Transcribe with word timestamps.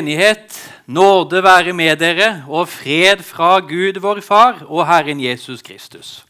menighet, 0.00 0.54
nåde 0.88 1.42
være 1.44 1.74
med 1.76 1.98
dere 2.00 2.44
og 2.48 2.70
fred 2.72 3.20
fra 3.26 3.58
Gud 3.60 3.98
vår 4.00 4.22
Far 4.24 4.62
og 4.64 4.86
Herren 4.88 5.20
Jesus 5.20 5.60
Kristus. 5.60 6.22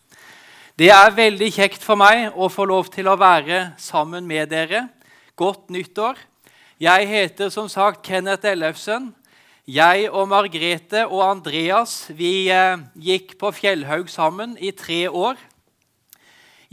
Det 0.75 0.89
er 0.91 1.15
veldig 1.15 1.51
kjekt 1.55 1.85
for 1.85 1.95
meg 2.01 2.35
å 2.35 2.49
få 2.51 2.67
lov 2.67 2.89
til 2.91 3.07
å 3.07 3.15
være 3.21 3.77
sammen 3.79 4.27
med 4.27 4.51
dere. 4.51 4.89
Godt 5.39 5.71
nyttår. 5.71 6.19
Jeg 6.83 7.07
heter 7.13 7.53
som 7.55 7.69
sagt 7.71 8.03
Kenneth 8.03 8.49
Ellefsen. 8.49 9.13
Jeg 9.71 10.09
og 10.11 10.27
Margrete 10.33 11.05
og 11.07 11.23
Andreas 11.29 12.09
vi 12.11 12.51
eh, 12.51 12.81
gikk 12.99 13.37
på 13.39 13.53
Fjellhaug 13.55 14.11
sammen 14.11 14.57
i 14.59 14.73
tre 14.75 15.05
år. 15.07 15.39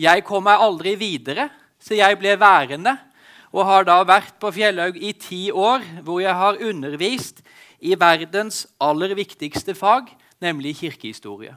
Jeg 0.02 0.26
kom 0.26 0.48
meg 0.50 0.66
aldri 0.66 0.96
videre, 0.98 1.52
så 1.78 1.94
jeg 2.00 2.18
ble 2.18 2.40
værende 2.42 2.96
og 3.58 3.66
har 3.66 3.88
da 3.88 4.02
vært 4.06 4.36
på 4.42 4.52
Fjellhaug 4.54 5.00
i 5.02 5.16
ti 5.18 5.48
år, 5.50 5.82
hvor 6.06 6.22
jeg 6.22 6.36
har 6.38 6.60
undervist 6.62 7.42
i 7.82 7.96
verdens 7.98 8.66
aller 8.82 9.16
viktigste 9.18 9.74
fag, 9.78 10.12
nemlig 10.44 10.76
kirkehistorie. 10.84 11.56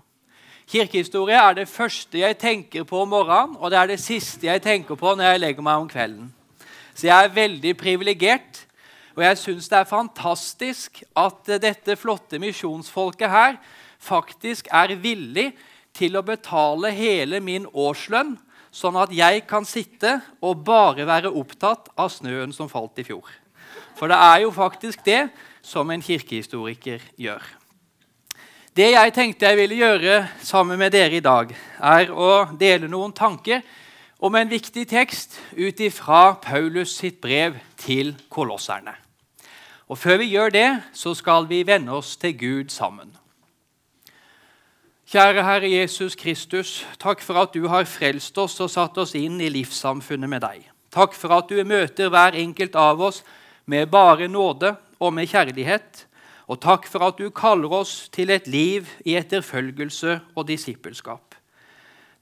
Kirkehistorie 0.71 1.37
er 1.37 1.59
det 1.59 1.69
første 1.69 2.23
jeg 2.23 2.39
tenker 2.41 2.87
på 2.89 3.03
om 3.03 3.13
morgenen, 3.13 3.59
og 3.59 3.73
det 3.73 3.79
er 3.81 3.93
det 3.93 4.01
siste 4.01 4.49
jeg 4.49 4.63
tenker 4.65 4.97
på 4.97 5.13
når 5.13 5.35
jeg 5.35 5.45
legger 5.45 5.67
meg 5.67 5.85
om 5.85 5.89
kvelden. 5.91 6.33
Så 6.95 7.11
jeg 7.11 7.25
er 7.25 7.37
veldig 7.37 7.77
privilegert, 7.77 8.65
og 9.17 9.25
jeg 9.27 9.41
syns 9.41 9.69
det 9.69 9.81
er 9.81 9.91
fantastisk 9.91 11.03
at 11.19 11.57
dette 11.61 11.97
flotte 12.01 12.41
misjonsfolket 12.41 13.29
her 13.29 13.59
faktisk 14.01 14.71
er 14.73 14.95
villig 14.97 15.51
til 15.97 16.17
å 16.17 16.25
betale 16.25 16.95
hele 16.95 17.43
min 17.45 17.67
årslønn 17.69 18.39
sånn 18.71 18.99
at 19.01 19.13
jeg 19.15 19.45
kan 19.51 19.67
sitte 19.67 20.19
og 20.41 20.63
bare 20.67 21.07
være 21.09 21.33
opptatt 21.35 21.91
av 21.99 22.11
snøen 22.15 22.55
som 22.55 22.71
falt 22.71 22.99
i 23.03 23.07
fjor. 23.07 23.27
For 23.99 24.11
det 24.11 24.19
er 24.19 24.45
jo 24.45 24.53
faktisk 24.55 25.03
det 25.05 25.29
som 25.63 25.91
en 25.91 26.03
kirkehistoriker 26.03 27.03
gjør. 27.21 27.43
Det 28.71 28.93
jeg 28.93 29.13
tenkte 29.13 29.51
jeg 29.51 29.59
ville 29.59 29.81
gjøre 29.81 30.17
sammen 30.47 30.79
med 30.79 30.95
dere 30.95 31.19
i 31.19 31.25
dag, 31.25 31.51
er 31.83 32.13
å 32.15 32.47
dele 32.57 32.89
noen 32.89 33.13
tanker 33.13 33.65
om 34.23 34.35
en 34.39 34.51
viktig 34.51 34.87
tekst 34.89 35.39
ut 35.57 35.81
ifra 35.83 36.37
Paulus 36.41 36.95
sitt 37.01 37.19
brev 37.21 37.59
til 37.81 38.15
kolosserne. 38.31 38.95
Og 39.91 39.99
Før 39.99 40.21
vi 40.23 40.31
gjør 40.31 40.55
det, 40.55 40.69
så 40.95 41.17
skal 41.19 41.49
vi 41.51 41.65
vende 41.67 41.93
oss 41.93 42.15
til 42.17 42.37
Gud 42.39 42.71
sammen. 42.71 43.11
Kjære 45.11 45.43
Herre 45.43 45.67
Jesus 45.67 46.15
Kristus, 46.15 46.69
takk 47.03 47.19
for 47.19 47.35
at 47.41 47.51
du 47.51 47.65
har 47.67 47.83
frelst 47.83 48.37
oss 48.39 48.53
og 48.63 48.69
satt 48.71 48.99
oss 49.03 49.17
inn 49.19 49.41
i 49.43 49.49
livssamfunnet 49.51 50.31
med 50.31 50.45
deg. 50.45 50.69
Takk 50.95 51.17
for 51.19 51.35
at 51.35 51.49
du 51.51 51.57
møter 51.67 52.13
hver 52.15 52.37
enkelt 52.39 52.79
av 52.79 53.03
oss 53.03 53.19
med 53.67 53.91
bare 53.91 54.29
nåde 54.31 54.71
og 55.03 55.11
med 55.17 55.27
kjærlighet. 55.33 56.05
Og 56.47 56.61
takk 56.63 56.87
for 56.87 57.09
at 57.09 57.19
du 57.19 57.27
kaller 57.35 57.75
oss 57.81 58.07
til 58.15 58.31
et 58.31 58.47
liv 58.47 58.87
i 59.03 59.17
etterfølgelse 59.19 60.21
og 60.37 60.47
disippelskap. 60.47 61.35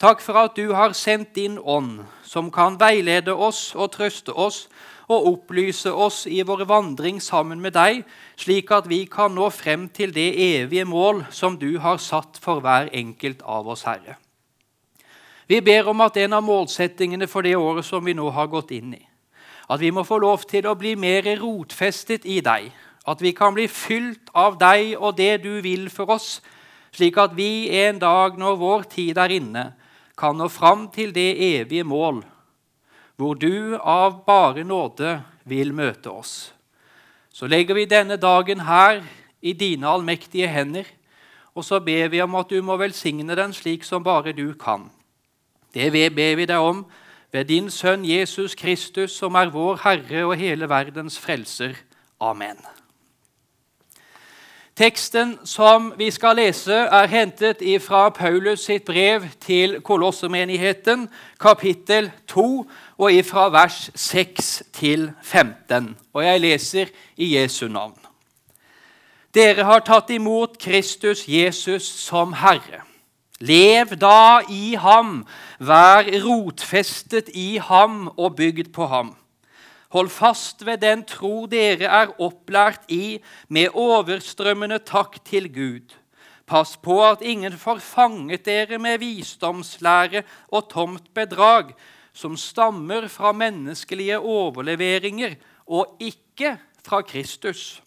Takk 0.00 0.24
for 0.24 0.40
at 0.46 0.56
du 0.56 0.72
har 0.72 0.96
sendt 0.96 1.36
din 1.36 1.60
ånd, 1.60 2.06
som 2.24 2.48
kan 2.48 2.80
veilede 2.80 3.36
oss 3.36 3.74
og 3.76 3.92
trøste 3.98 4.32
oss 4.32 4.64
og 5.08 5.26
opplyse 5.32 5.90
oss 5.92 6.26
i 6.28 6.42
vår 6.44 6.66
vandring 6.68 7.20
sammen 7.24 7.60
med 7.64 7.72
deg, 7.76 8.02
slik 8.36 8.70
at 8.76 8.88
vi 8.90 9.06
kan 9.08 9.32
nå 9.34 9.48
frem 9.54 9.88
til 9.88 10.12
det 10.12 10.28
evige 10.36 10.84
mål 10.84 11.24
som 11.32 11.56
du 11.56 11.78
har 11.80 12.00
satt 12.02 12.36
for 12.42 12.60
hver 12.64 12.90
enkelt 12.92 13.40
av 13.42 13.68
oss, 13.72 13.86
Herre. 13.88 14.18
Vi 15.48 15.62
ber 15.64 15.88
om 15.88 16.04
at 16.04 16.18
en 16.20 16.36
av 16.36 16.44
målsettingene 16.44 17.26
for 17.26 17.46
det 17.46 17.56
året 17.56 17.86
som 17.88 18.04
vi 18.04 18.12
nå 18.12 18.28
har 18.36 18.50
gått 18.52 18.74
inn 18.76 18.92
i, 18.98 19.02
at 19.68 19.80
vi 19.80 19.90
må 19.92 20.04
få 20.04 20.20
lov 20.20 20.44
til 20.48 20.68
å 20.68 20.76
bli 20.76 20.92
mer 20.96 21.24
rotfestet 21.40 22.28
i 22.28 22.42
deg, 22.44 22.68
at 23.08 23.24
vi 23.24 23.32
kan 23.32 23.56
bli 23.56 23.64
fylt 23.72 24.28
av 24.36 24.58
deg 24.60 24.92
og 24.98 25.16
det 25.16 25.38
du 25.40 25.54
vil 25.64 25.88
for 25.88 26.12
oss, 26.12 26.42
slik 26.92 27.16
at 27.16 27.32
vi 27.36 27.70
en 27.80 28.00
dag 28.00 28.36
når 28.36 28.60
vår 28.60 28.84
tid 28.92 29.20
er 29.20 29.32
inne, 29.40 29.70
kan 30.18 30.36
nå 30.36 30.50
fram 30.52 30.88
til 30.92 31.14
det 31.16 31.30
evige 31.54 31.86
mål 31.86 32.20
hvor 33.18 33.34
du 33.34 33.74
av 33.82 34.22
bare 34.26 34.62
nåde 34.64 35.18
vil 35.48 35.72
møte 35.74 36.10
oss. 36.10 36.52
Så 37.34 37.50
legger 37.50 37.74
vi 37.74 37.88
denne 37.90 38.16
dagen 38.16 38.62
her 38.66 39.02
i 39.42 39.52
dine 39.58 39.90
allmektige 39.90 40.46
hender, 40.50 40.86
og 41.54 41.66
så 41.66 41.80
ber 41.82 42.08
vi 42.14 42.22
om 42.22 42.38
at 42.38 42.50
du 42.50 42.62
må 42.62 42.78
velsigne 42.78 43.34
den 43.34 43.52
slik 43.52 43.82
som 43.84 44.06
bare 44.06 44.32
du 44.32 44.52
kan. 44.54 44.86
Det 45.74 45.90
ber 45.92 46.38
vi 46.38 46.46
deg 46.46 46.62
om 46.62 46.86
ved 47.34 47.50
din 47.50 47.70
Sønn 47.70 48.06
Jesus 48.06 48.54
Kristus, 48.54 49.18
som 49.18 49.34
er 49.34 49.50
vår 49.50 49.82
Herre 49.82 50.24
og 50.24 50.36
hele 50.38 50.70
verdens 50.70 51.18
frelser. 51.18 51.74
Amen. 52.20 52.77
Teksten 54.78 55.38
som 55.42 55.88
vi 55.98 56.06
skal 56.14 56.36
lese, 56.38 56.72
er 56.72 57.08
hentet 57.10 57.64
fra 57.82 58.12
Paulus 58.14 58.60
sitt 58.68 58.84
brev 58.86 59.24
til 59.42 59.80
kolossermenigheten, 59.82 61.08
kapittel 61.40 62.12
2, 62.30 62.44
og 62.98 63.12
ifra 63.12 63.48
vers 63.50 63.90
6 63.94 64.62
til 64.72 65.10
15. 65.22 65.96
Og 66.14 66.24
jeg 66.24 66.40
leser 66.40 66.86
i 67.16 67.34
Jesu 67.34 67.66
navn. 67.66 67.98
Dere 69.34 69.66
har 69.66 69.82
tatt 69.82 70.14
imot 70.14 70.60
Kristus 70.62 71.24
Jesus 71.26 71.82
som 71.82 72.38
Herre. 72.38 72.84
Lev 73.40 73.96
da 73.98 74.44
i 74.46 74.76
ham, 74.78 75.24
vær 75.58 76.06
rotfestet 76.22 77.34
i 77.34 77.58
ham 77.58 78.12
og 78.16 78.36
bygd 78.36 78.70
på 78.70 78.86
ham. 78.86 79.16
Hold 79.88 80.10
fast 80.12 80.66
ved 80.66 80.82
den 80.82 81.04
tro 81.08 81.46
dere 81.48 81.88
er 81.88 82.10
opplært 82.20 82.84
i, 82.92 83.18
med 83.48 83.72
overstrømmende 83.72 84.82
takk 84.84 85.16
til 85.24 85.48
Gud. 85.52 85.94
Pass 86.48 86.76
på 86.80 86.98
at 87.04 87.24
ingen 87.24 87.56
får 87.56 87.80
fanget 87.84 88.44
dere 88.44 88.78
med 88.80 89.00
visdomslære 89.00 90.22
og 90.52 90.68
tomt 90.72 91.08
bedrag, 91.16 91.72
som 92.12 92.36
stammer 92.36 93.08
fra 93.08 93.32
menneskelige 93.32 94.18
overleveringer 94.18 95.36
og 95.66 95.96
ikke 96.00 96.56
fra 96.84 97.00
Kristus. 97.02 97.82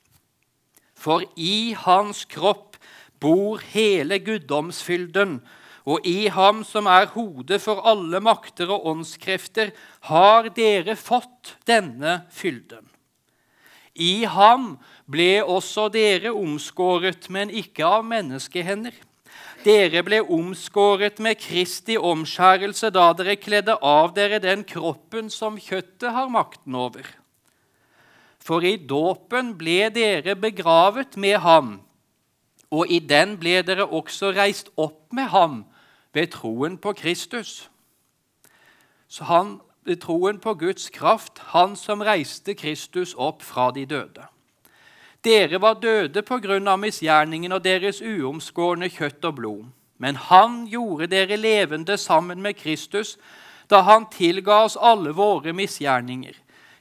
For 0.97 1.25
i 1.37 1.73
hans 1.77 2.25
kropp 2.25 2.77
bor 3.21 3.61
hele 3.73 4.19
guddomsfylden, 4.21 5.41
og 5.85 6.05
i 6.05 6.29
ham 6.29 6.61
som 6.67 6.87
er 6.89 7.09
hodet 7.15 7.61
for 7.63 7.81
alle 7.89 8.21
makter 8.21 8.69
og 8.69 8.85
åndskrefter, 8.91 9.71
har 10.11 10.49
dere 10.55 10.95
fått 10.95 11.55
denne 11.69 12.21
fylden. 12.33 12.85
I 13.95 14.23
ham 14.29 14.75
ble 15.09 15.41
også 15.43 15.89
dere 15.91 16.31
omskåret, 16.31 17.27
men 17.29 17.49
ikke 17.49 17.83
av 17.85 18.05
menneskehender. 18.07 18.93
Dere 19.65 20.01
ble 20.05 20.21
omskåret 20.23 21.19
med 21.21 21.37
Kristi 21.41 21.97
omskjærelse 21.97 22.89
da 22.93 23.11
dere 23.17 23.35
kledde 23.37 23.75
av 23.77 24.13
dere 24.15 24.39
den 24.41 24.63
kroppen 24.65 25.29
som 25.29 25.59
kjøttet 25.59 26.09
har 26.15 26.31
makten 26.33 26.77
over. 26.77 27.05
For 28.41 28.65
i 28.65 28.77
dåpen 28.77 29.53
ble 29.59 29.91
dere 29.93 30.33
begravet 30.39 31.17
med 31.19 31.37
ham, 31.43 31.75
og 32.71 32.89
i 32.89 32.97
den 33.03 33.35
ble 33.37 33.59
dere 33.67 33.85
også 33.85 34.31
reist 34.33 34.71
opp 34.79 35.11
med 35.13 35.29
ham 35.29 35.61
ved 36.13 36.27
troen 36.27 36.77
på 36.77 36.93
Kristus. 36.93 37.69
Så 39.07 39.23
han, 39.23 39.59
ved 39.83 39.95
troen 39.95 40.39
på 40.39 40.53
Guds 40.53 40.89
kraft, 40.89 41.39
han 41.39 41.75
som 41.75 42.01
reiste 42.01 42.53
Kristus 42.53 43.15
opp 43.17 43.41
fra 43.43 43.71
de 43.71 43.85
døde. 43.85 44.27
Dere 45.23 45.61
var 45.61 45.77
døde 45.81 46.21
på 46.25 46.39
grunn 46.41 46.67
av 46.67 46.79
misgjerningen 46.81 47.53
og 47.53 47.63
deres 47.63 48.01
uomskårne 48.01 48.89
kjøtt 48.89 49.25
og 49.25 49.35
blod. 49.37 49.65
Men 50.01 50.15
han 50.17 50.63
gjorde 50.65 51.11
dere 51.11 51.37
levende 51.37 51.97
sammen 51.97 52.41
med 52.41 52.57
Kristus 52.57 53.17
da 53.69 53.83
han 53.87 54.07
tilga 54.11 54.63
oss 54.65 54.75
alle 54.75 55.13
våre 55.15 55.53
misgjerninger. 55.53 56.33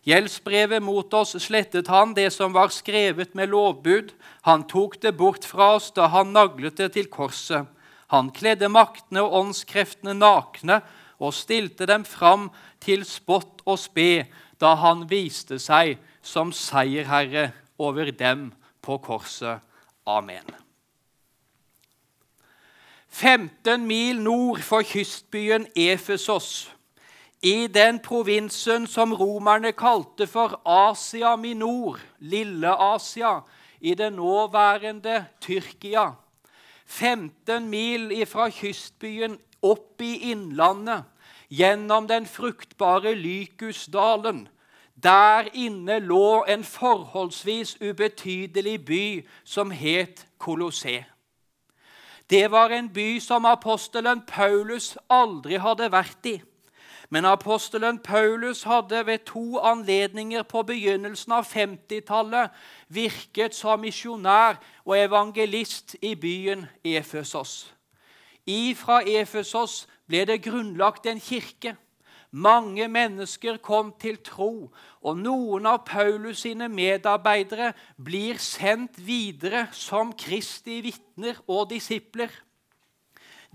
Gjeldsbrevet 0.09 0.83
mot 0.83 1.13
oss 1.15 1.37
slettet 1.45 1.91
han, 1.93 2.15
det 2.17 2.31
som 2.33 2.55
var 2.57 2.73
skrevet 2.73 3.35
med 3.37 3.53
lovbud. 3.53 4.15
Han 4.49 4.65
tok 4.65 4.97
det 5.03 5.13
bort 5.19 5.45
fra 5.45 5.75
oss 5.77 5.91
da 5.95 6.09
han 6.09 6.33
naglet 6.33 6.81
det 6.81 6.93
til 6.97 7.11
korset. 7.13 7.69
Han 8.11 8.31
kledde 8.35 8.69
maktene 8.69 9.23
og 9.23 9.37
åndskreftene 9.39 10.17
nakne 10.19 10.81
og 11.23 11.35
stilte 11.37 11.87
dem 11.87 12.05
fram 12.09 12.49
til 12.83 13.05
spott 13.07 13.63
og 13.69 13.79
spe 13.79 14.25
da 14.61 14.75
han 14.83 15.05
viste 15.11 15.61
seg 15.63 15.99
som 16.23 16.51
seierherre 16.53 17.51
over 17.79 18.11
dem 18.11 18.51
på 18.83 18.99
korset. 19.05 19.63
Amen. 20.07 20.49
15 23.11 23.87
mil 23.87 24.21
nord 24.23 24.63
for 24.63 24.87
kystbyen 24.87 25.67
Efesos, 25.77 26.71
i 27.43 27.67
den 27.73 27.99
provinsen 28.05 28.87
som 28.87 29.15
romerne 29.17 29.73
kalte 29.73 30.27
for 30.29 30.61
Asia 30.67 31.37
Minor, 31.41 31.99
Lille-Asia, 32.19 33.41
i 33.81 33.95
det 33.95 34.13
nåværende 34.13 35.25
Tyrkia 35.41 36.11
15 36.91 37.69
mil 37.71 38.11
fra 38.27 38.49
kystbyen 38.51 39.39
opp 39.63 40.03
i 40.03 40.31
innlandet, 40.33 41.05
gjennom 41.51 42.09
den 42.11 42.27
fruktbare 42.27 43.15
Lykusdalen. 43.15 44.49
Der 45.03 45.49
inne 45.55 45.99
lå 46.03 46.45
en 46.49 46.65
forholdsvis 46.65 47.77
ubetydelig 47.81 48.77
by 48.85 49.05
som 49.45 49.71
het 49.71 50.27
Kolossé. 50.39 51.05
Det 52.31 52.51
var 52.51 52.71
en 52.75 52.91
by 52.93 53.19
som 53.19 53.45
apostelen 53.45 54.23
Paulus 54.27 54.97
aldri 55.11 55.59
hadde 55.59 55.89
vært 55.93 56.27
i. 56.27 56.37
Men 57.11 57.25
apostelen 57.25 57.99
Paulus 57.99 58.63
hadde 58.63 59.07
ved 59.07 59.19
to 59.27 59.59
anledninger 59.59 60.43
på 60.43 60.63
begynnelsen 60.63 61.33
av 61.35 61.49
50-tallet 61.51 62.55
virket 62.89 63.55
som 63.55 63.83
misjonær 63.83 64.61
og 64.85 64.95
evangelist 64.99 65.97
i 66.03 66.15
byen 66.15 66.69
Efesos. 66.87 67.73
Ifra 68.47 69.01
Efesos 69.03 69.89
ble 70.07 70.23
det 70.31 70.39
grunnlagt 70.47 71.07
en 71.11 71.19
kirke. 71.21 71.75
Mange 72.31 72.87
mennesker 72.89 73.57
kom 73.59 73.91
til 73.99 74.21
tro, 74.23 74.71
og 75.03 75.19
noen 75.19 75.67
av 75.67 75.83
Paulus 75.87 76.45
sine 76.45 76.69
medarbeidere 76.71 77.73
blir 77.99 78.39
sendt 78.39 79.01
videre 79.03 79.67
som 79.75 80.13
Kristi 80.15 80.79
vitner 80.85 81.43
og 81.51 81.73
disipler. 81.73 82.31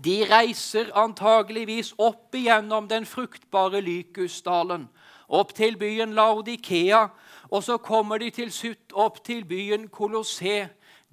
De 0.04 0.26
reiser 0.28 0.90
antageligvis 0.94 1.94
opp 1.98 2.34
igjennom 2.36 2.88
den 2.88 3.06
fruktbare 3.08 3.80
Lykusdalen, 3.80 4.88
opp 5.28 5.54
til 5.56 5.78
byen 5.80 6.12
Laudikea, 6.14 7.06
og 7.48 7.62
så 7.64 7.78
kommer 7.78 8.18
de 8.18 8.30
til 8.30 8.52
slutt 8.52 8.92
opp 8.92 9.22
til 9.24 9.44
byen 9.48 9.88
Kolossé. 9.88 10.68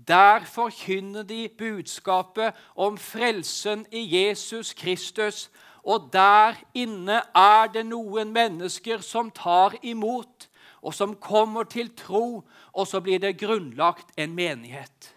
Der 0.07 0.43
forkynner 0.43 1.23
de 1.23 1.47
budskapet 1.57 2.53
om 2.75 2.97
frelsen 2.97 3.85
i 3.91 4.03
Jesus 4.17 4.73
Kristus, 4.73 5.49
og 5.83 6.09
der 6.13 6.59
inne 6.73 7.21
er 7.35 7.71
det 7.71 7.85
noen 7.87 8.33
mennesker 8.35 8.99
som 8.99 9.31
tar 9.31 9.77
imot, 9.83 10.49
og 10.83 10.93
som 10.93 11.15
kommer 11.15 11.63
til 11.63 11.95
tro, 11.95 12.43
og 12.73 12.87
så 12.87 12.99
blir 12.99 13.19
det 13.19 13.37
grunnlagt 13.39 14.11
en 14.17 14.35
menighet. 14.35 15.12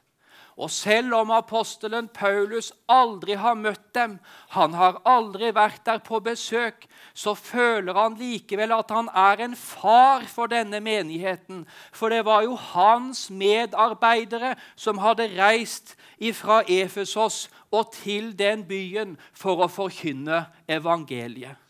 Og 0.56 0.70
selv 0.72 1.12
om 1.14 1.30
apostelen 1.36 2.06
Paulus 2.08 2.70
aldri 2.88 3.34
har 3.36 3.58
møtt 3.60 3.90
dem, 3.94 4.14
han 4.54 4.72
har 4.72 5.02
aldri 5.04 5.50
vært 5.52 5.82
der 5.84 6.00
på 6.00 6.22
besøk, 6.24 6.86
så 7.12 7.34
føler 7.36 7.92
han 7.96 8.16
likevel 8.16 8.72
at 8.72 8.94
han 8.94 9.10
er 9.12 9.42
en 9.44 9.56
far 9.56 10.24
for 10.32 10.48
denne 10.48 10.80
menigheten. 10.80 11.66
For 11.92 12.08
det 12.08 12.22
var 12.24 12.46
jo 12.48 12.56
hans 12.56 13.26
medarbeidere 13.28 14.54
som 14.80 15.02
hadde 15.04 15.28
reist 15.36 15.92
fra 16.40 16.62
Efesos 16.64 17.50
og 17.70 17.92
til 17.92 18.32
den 18.38 18.64
byen 18.64 19.18
for 19.36 19.60
å 19.60 19.68
forkynne 19.68 20.46
evangeliet. 20.68 21.60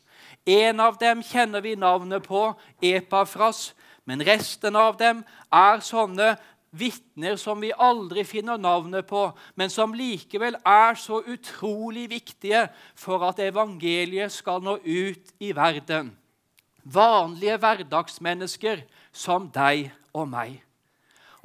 En 0.47 0.79
av 0.79 0.95
dem 1.03 1.25
kjenner 1.27 1.59
vi 1.59 1.75
navnet 1.75 2.23
på, 2.23 2.53
Epafras, 2.79 3.73
men 4.07 4.23
resten 4.23 4.77
av 4.79 4.95
dem 5.01 5.25
er 5.51 5.83
sånne 5.83 6.37
vitner 6.79 7.39
som 7.41 7.61
vi 7.63 7.73
aldri 7.73 8.25
finner 8.27 8.61
navnet 8.61 9.07
på, 9.09 9.31
men 9.57 9.73
som 9.73 9.95
likevel 9.97 10.59
er 10.67 10.99
så 11.01 11.23
utrolig 11.25 12.07
viktige 12.13 12.67
for 12.99 13.25
at 13.29 13.41
evangeliet 13.43 14.35
skal 14.35 14.63
nå 14.65 14.79
ut 14.85 15.35
i 15.41 15.53
verden. 15.57 16.13
Vanlige 16.85 17.59
hverdagsmennesker 17.59 18.85
som 19.13 19.51
deg 19.51 19.91
og 20.15 20.29
meg. 20.31 20.61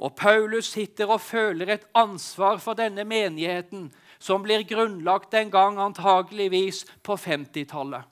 Og 0.02 0.14
Paulus 0.18 0.72
sitter 0.74 1.10
og 1.14 1.22
føler 1.22 1.76
et 1.76 1.84
ansvar 1.94 2.58
for 2.62 2.78
denne 2.78 3.04
menigheten, 3.06 3.90
som 4.22 4.42
blir 4.42 4.64
grunnlagt 4.66 5.34
en 5.34 5.50
gang 5.50 5.78
antageligvis 5.82 6.84
på 7.02 7.16
50-tallet. 7.18 8.11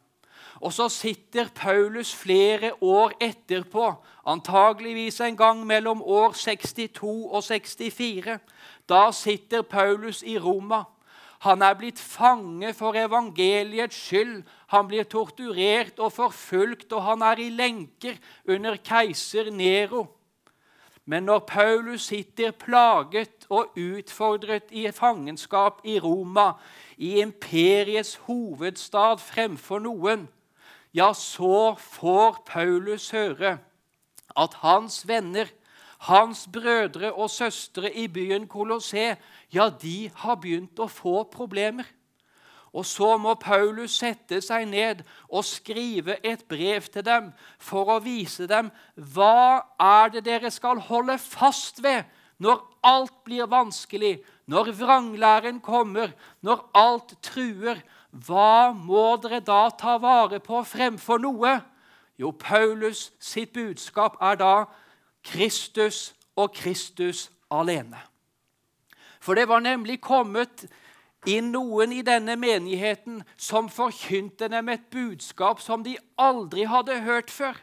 Og 0.60 0.72
så 0.72 0.88
sitter 0.92 1.48
Paulus 1.54 2.14
flere 2.14 2.72
år 2.82 3.12
etterpå, 3.20 3.94
antageligvis 4.26 5.20
en 5.24 5.36
gang 5.36 5.66
mellom 5.66 6.02
år 6.02 6.32
62 6.32 7.02
og 7.32 7.44
64. 7.44 8.38
Da 8.88 9.10
sitter 9.12 9.62
Paulus 9.62 10.22
i 10.22 10.38
Roma. 10.38 10.82
Han 11.40 11.62
er 11.62 11.74
blitt 11.74 11.98
fange 11.98 12.74
for 12.76 12.92
evangeliets 12.92 13.96
skyld. 13.96 14.42
Han 14.68 14.88
blir 14.88 15.06
torturert 15.08 15.98
og 15.98 16.12
forfulgt, 16.12 16.92
og 16.92 17.02
han 17.02 17.22
er 17.22 17.40
i 17.40 17.48
lenker 17.48 18.18
under 18.44 18.76
keiser 18.76 19.48
Nero. 19.50 20.06
Men 21.08 21.22
når 21.22 21.38
Paulus 21.38 22.02
sitter 22.02 22.50
plaget 22.50 23.46
og 23.48 23.72
utfordret 23.78 24.68
i 24.70 24.84
fangenskap 24.92 25.80
i 25.84 25.96
Roma, 25.98 26.52
i 26.98 27.16
imperiets 27.22 28.14
hovedstad 28.28 29.18
fremfor 29.24 29.80
noen, 29.80 30.28
ja, 30.94 31.12
så 31.14 31.74
får 31.78 32.42
Paulus 32.46 33.10
høre 33.14 33.58
at 34.36 34.54
hans 34.62 35.02
venner, 35.08 35.46
hans 36.06 36.48
brødre 36.52 37.12
og 37.12 37.30
søstre 37.30 37.92
i 37.92 38.08
byen 38.08 38.48
Kolossé, 38.48 39.14
ja, 39.52 39.68
de 39.70 40.10
har 40.14 40.38
begynt 40.40 40.80
å 40.80 40.88
få 40.88 41.24
problemer. 41.30 41.84
Og 42.70 42.86
så 42.86 43.16
må 43.18 43.34
Paulus 43.34 43.96
sette 43.98 44.38
seg 44.44 44.68
ned 44.70 45.02
og 45.26 45.42
skrive 45.44 46.20
et 46.22 46.44
brev 46.48 46.86
til 46.86 47.02
dem 47.02 47.32
for 47.58 47.90
å 47.90 47.98
vise 48.04 48.46
dem 48.50 48.70
hva 48.94 49.66
er 49.82 50.12
det 50.14 50.22
dere 50.28 50.52
skal 50.54 50.78
holde 50.86 51.18
fast 51.18 51.82
ved 51.82 52.06
når 52.40 52.62
alt 52.86 53.16
blir 53.26 53.50
vanskelig, 53.50 54.22
når 54.48 54.70
vranglæren 54.78 55.58
kommer, 55.60 56.14
når 56.40 56.62
alt 56.72 57.12
truer, 57.22 57.82
hva 58.10 58.72
må 58.74 59.14
dere 59.22 59.40
da 59.40 59.68
ta 59.70 59.96
vare 60.02 60.40
på 60.42 60.62
fremfor 60.66 61.20
noe? 61.22 61.60
Jo, 62.18 62.30
Paulus 62.30 63.12
sitt 63.22 63.52
budskap 63.54 64.18
er 64.20 64.36
da 64.36 64.54
Kristus 65.24 66.10
og 66.36 66.52
Kristus 66.54 67.30
alene. 67.50 68.00
For 69.20 69.34
det 69.34 69.48
var 69.48 69.62
nemlig 69.62 70.00
kommet 70.00 70.66
inn 71.28 71.52
noen 71.52 71.92
i 71.92 72.02
denne 72.02 72.36
menigheten 72.40 73.22
som 73.36 73.68
forkynte 73.68 74.48
dem 74.48 74.68
et 74.72 74.88
budskap 74.90 75.60
som 75.60 75.84
de 75.84 75.96
aldri 76.18 76.64
hadde 76.64 77.00
hørt 77.04 77.30
før. 77.30 77.54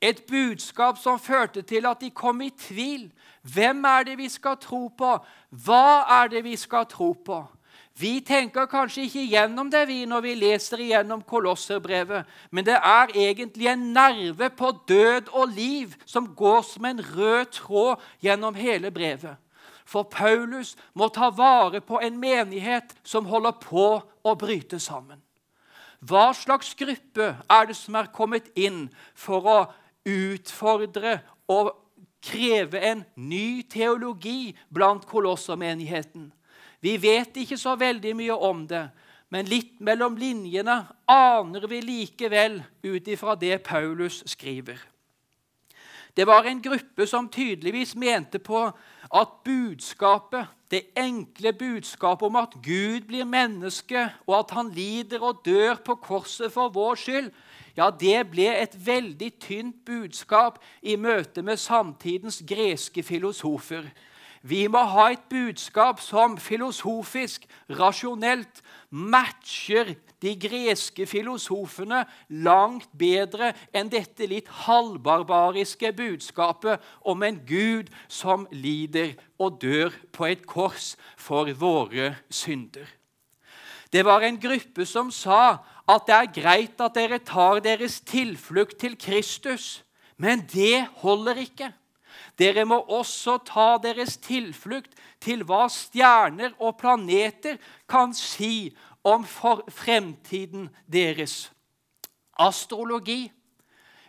Et 0.00 0.18
budskap 0.28 0.98
som 0.98 1.20
førte 1.20 1.62
til 1.62 1.86
at 1.86 2.00
de 2.00 2.10
kom 2.10 2.40
i 2.40 2.50
tvil. 2.50 3.10
Hvem 3.42 3.84
er 3.84 4.02
det 4.04 4.18
vi 4.18 4.28
skal 4.28 4.58
tro 4.60 4.88
på? 4.88 5.16
Hva 5.50 6.04
er 6.22 6.32
det 6.32 6.44
vi 6.44 6.56
skal 6.56 6.88
tro 6.90 7.12
på? 7.12 7.44
Vi 7.96 8.20
tenker 8.20 8.66
kanskje 8.68 9.06
ikke 9.06 9.22
gjennom 9.30 9.70
det 9.72 9.86
vi 9.88 10.02
når 10.08 10.24
vi 10.26 10.34
leser 10.36 10.82
igjennom 10.84 11.22
Kolosserbrevet, 11.24 12.26
men 12.52 12.66
det 12.66 12.76
er 12.76 13.14
egentlig 13.14 13.70
en 13.70 13.86
nerve 13.96 14.50
på 14.52 14.68
død 14.88 15.30
og 15.32 15.54
liv 15.56 15.94
som 16.04 16.28
går 16.36 16.60
som 16.68 16.84
en 16.84 17.00
rød 17.00 17.54
tråd 17.56 18.04
gjennom 18.20 18.58
hele 18.58 18.90
brevet. 18.92 19.40
For 19.86 20.02
Paulus 20.02 20.74
må 20.92 21.08
ta 21.08 21.30
vare 21.30 21.80
på 21.80 22.00
en 22.02 22.18
menighet 22.20 22.92
som 23.06 23.24
holder 23.30 23.56
på 23.62 23.88
å 24.02 24.36
bryte 24.36 24.80
sammen. 24.82 25.22
Hva 26.04 26.34
slags 26.36 26.74
gruppe 26.76 27.32
er 27.48 27.68
det 27.70 27.78
som 27.78 27.96
er 27.96 28.12
kommet 28.12 28.50
inn 28.58 28.90
for 29.16 29.46
å 29.48 29.58
utfordre 30.04 31.20
og 31.48 31.72
kreve 32.26 32.82
en 32.82 33.06
ny 33.16 33.62
teologi 33.70 34.52
blant 34.68 35.06
kolossermenigheten? 35.08 36.28
Vi 36.80 36.96
vet 37.02 37.36
ikke 37.36 37.58
så 37.58 37.74
veldig 37.78 38.14
mye 38.16 38.34
om 38.34 38.66
det, 38.68 38.86
men 39.32 39.48
litt 39.50 39.80
mellom 39.82 40.18
linjene 40.18 40.82
aner 41.10 41.66
vi 41.70 41.80
likevel 41.82 42.60
ut 42.84 43.08
ifra 43.08 43.34
det 43.38 43.58
Paulus 43.66 44.22
skriver. 44.30 44.78
Det 46.16 46.24
var 46.26 46.46
en 46.48 46.62
gruppe 46.62 47.06
som 47.06 47.28
tydeligvis 47.28 47.96
mente 47.96 48.38
på 48.38 48.62
at 49.14 49.32
budskapet, 49.44 50.46
det 50.70 50.88
enkle 50.96 51.52
budskapet 51.52 52.26
om 52.26 52.38
at 52.40 52.56
Gud 52.62 53.04
blir 53.06 53.24
menneske, 53.28 54.08
og 54.26 54.38
at 54.38 54.54
han 54.56 54.70
lider 54.74 55.22
og 55.22 55.42
dør 55.44 55.76
på 55.84 55.94
korset 55.94 56.52
for 56.52 56.72
vår 56.72 56.94
skyld, 56.94 57.28
ja, 57.76 57.90
det 57.90 58.30
ble 58.32 58.48
et 58.48 58.74
veldig 58.86 59.30
tynt 59.40 59.84
budskap 59.84 60.58
i 60.82 60.96
møte 60.96 61.44
med 61.44 61.60
samtidens 61.60 62.40
greske 62.48 63.02
filosofer. 63.04 63.84
Vi 64.46 64.66
må 64.70 64.78
ha 64.92 65.08
et 65.10 65.24
budskap 65.30 65.98
som 65.98 66.36
filosofisk, 66.38 67.48
rasjonelt 67.74 68.60
matcher 68.94 69.96
de 70.22 70.34
greske 70.38 71.06
filosofene 71.10 72.04
langt 72.46 72.86
bedre 72.94 73.52
enn 73.74 73.90
dette 73.90 74.28
litt 74.30 74.50
halvbarbariske 74.66 75.90
budskapet 75.98 76.84
om 77.02 77.24
en 77.26 77.40
Gud 77.48 77.90
som 78.06 78.46
lider 78.54 79.16
og 79.42 79.58
dør 79.64 79.96
på 80.14 80.28
et 80.30 80.46
kors 80.46 80.94
for 81.18 81.50
våre 81.58 82.12
synder. 82.30 82.86
Det 83.90 84.04
var 84.06 84.22
en 84.26 84.38
gruppe 84.38 84.86
som 84.86 85.10
sa 85.14 85.58
at 85.86 86.06
det 86.06 86.14
er 86.14 86.34
greit 86.38 86.86
at 86.86 86.94
dere 86.94 87.18
tar 87.18 87.62
deres 87.64 87.98
tilflukt 88.06 88.78
til 88.82 88.94
Kristus, 88.98 89.82
men 90.16 90.46
det 90.52 90.86
holder 91.02 91.42
ikke. 91.42 91.72
Dere 92.38 92.66
må 92.68 92.82
også 92.92 93.38
ta 93.48 93.76
deres 93.80 94.18
tilflukt 94.20 94.92
til 95.24 95.44
hva 95.48 95.66
stjerner 95.72 96.52
og 96.60 96.76
planeter 96.80 97.56
kan 97.88 98.12
si 98.14 98.74
om 99.06 99.24
fremtiden 99.24 100.68
deres. 100.86 101.46
Astrologi 102.38 103.32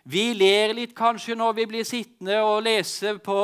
Vi 0.08 0.32
ler 0.34 0.72
litt 0.72 0.94
kanskje 0.96 1.36
når 1.36 1.56
vi 1.56 1.64
blir 1.68 1.84
sittende 1.84 2.38
og 2.40 2.62
lese 2.64 3.18
på 3.20 3.40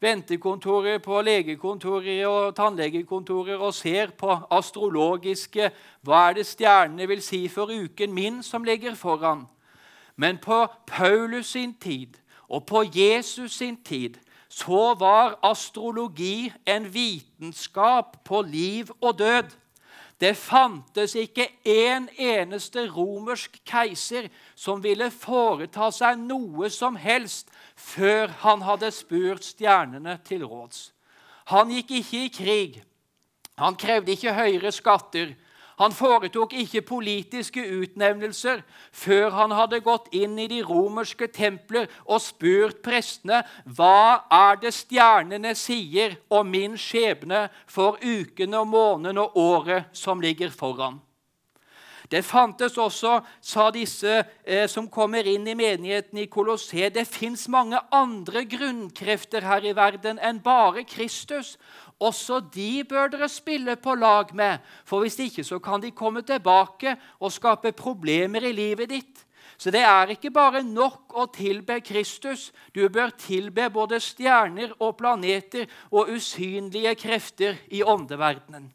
ventekontorer, 0.00 0.98
på 1.00 1.22
legekontorer 1.24 2.26
og 2.28 2.56
tannlegekontorer 2.56 3.56
og 3.56 3.72
ser 3.74 4.12
på 4.16 4.34
astrologiske 4.52 5.70
Hva 6.04 6.26
er 6.28 6.36
det 6.36 6.46
stjernene 6.46 7.08
vil 7.08 7.24
si 7.24 7.46
for 7.48 7.72
uken 7.72 8.12
min 8.12 8.42
som 8.44 8.64
ligger 8.64 8.94
foran? 8.94 9.46
Men 10.16 10.36
på 10.38 10.66
Paulus 10.86 11.54
sin 11.56 11.72
tid 11.80 12.20
og 12.48 12.66
på 12.66 12.84
Jesus 12.92 13.56
sin 13.56 13.76
tid 13.80 14.20
så 14.52 14.94
var 14.94 15.38
astrologi 15.42 16.52
en 16.68 16.86
vitenskap 16.92 18.18
på 18.24 18.42
liv 18.42 18.90
og 19.00 19.18
død. 19.18 19.48
Det 20.20 20.36
fantes 20.36 21.14
ikke 21.18 21.48
en 21.64 22.08
eneste 22.18 22.84
romersk 22.92 23.56
keiser 23.66 24.28
som 24.54 24.82
ville 24.84 25.08
foreta 25.10 25.88
seg 25.90 26.20
noe 26.20 26.68
som 26.70 26.98
helst 27.00 27.48
før 27.74 28.28
han 28.44 28.62
hadde 28.62 28.92
spurt 28.94 29.48
stjernene 29.48 30.18
til 30.28 30.44
råds. 30.44 30.92
Han 31.50 31.72
gikk 31.72 31.96
ikke 32.02 32.20
i 32.20 32.30
krig. 32.36 32.76
Han 33.58 33.74
krevde 33.74 34.12
ikke 34.12 34.36
høyere 34.36 34.70
skatter. 34.72 35.32
Han 35.82 35.94
foretok 35.94 36.52
ikke 36.54 36.84
politiske 36.86 37.62
utnevnelser 37.82 38.62
før 38.94 39.34
han 39.34 39.54
hadde 39.56 39.82
gått 39.82 40.12
inn 40.14 40.36
i 40.38 40.46
de 40.46 40.60
romerske 40.62 41.26
templer 41.34 41.88
og 42.04 42.22
spurt 42.22 42.78
prestene 42.86 43.40
hva 43.66 44.22
er 44.30 44.60
det 44.62 44.70
stjernene 44.78 45.56
sier 45.58 46.20
om 46.30 46.46
min 46.54 46.78
skjebne 46.78 47.48
for 47.66 47.98
ukene 47.98 48.62
og 48.62 48.70
månedene 48.70 49.26
og 49.26 49.40
året 49.42 49.90
som 49.96 50.22
ligger 50.22 50.54
foran. 50.54 51.00
Det 52.12 52.20
fantes 52.28 52.74
også, 52.76 53.20
sa 53.40 53.70
disse 53.72 54.18
eh, 54.44 54.66
som 54.68 54.90
kommer 54.92 55.24
inn 55.24 55.46
i 55.48 55.56
menigheten 55.56 56.18
i 56.20 56.26
Kolosseet, 56.28 56.92
det 56.92 57.06
fins 57.08 57.46
mange 57.48 57.80
andre 57.88 58.44
grunnkrefter 58.44 59.46
her 59.48 59.64
i 59.64 59.72
verden 59.76 60.20
enn 60.20 60.42
bare 60.44 60.84
Kristus. 60.84 61.54
Også 62.02 62.40
de 62.54 62.82
bør 62.88 63.12
dere 63.12 63.28
spille 63.30 63.76
på 63.78 63.94
lag 63.94 64.32
med, 64.34 64.58
for 64.84 65.04
hvis 65.04 65.20
ikke 65.22 65.44
så 65.46 65.60
kan 65.62 65.82
de 65.82 65.92
komme 65.94 66.24
tilbake 66.26 66.96
og 67.20 67.30
skape 67.32 67.70
problemer 67.78 68.42
i 68.42 68.54
livet 68.56 68.90
ditt. 68.90 69.22
Så 69.62 69.70
det 69.70 69.84
er 69.86 70.10
ikke 70.10 70.32
bare 70.34 70.64
nok 70.66 71.14
å 71.14 71.28
tilbe 71.30 71.78
Kristus. 71.86 72.50
Du 72.74 72.82
bør 72.90 73.12
tilbe 73.14 73.68
både 73.70 74.00
stjerner 74.02 74.72
og 74.80 74.96
planeter 74.98 75.70
og 75.92 76.10
usynlige 76.10 76.96
krefter 76.98 77.60
i 77.70 77.84
åndeverdenen. 77.86 78.72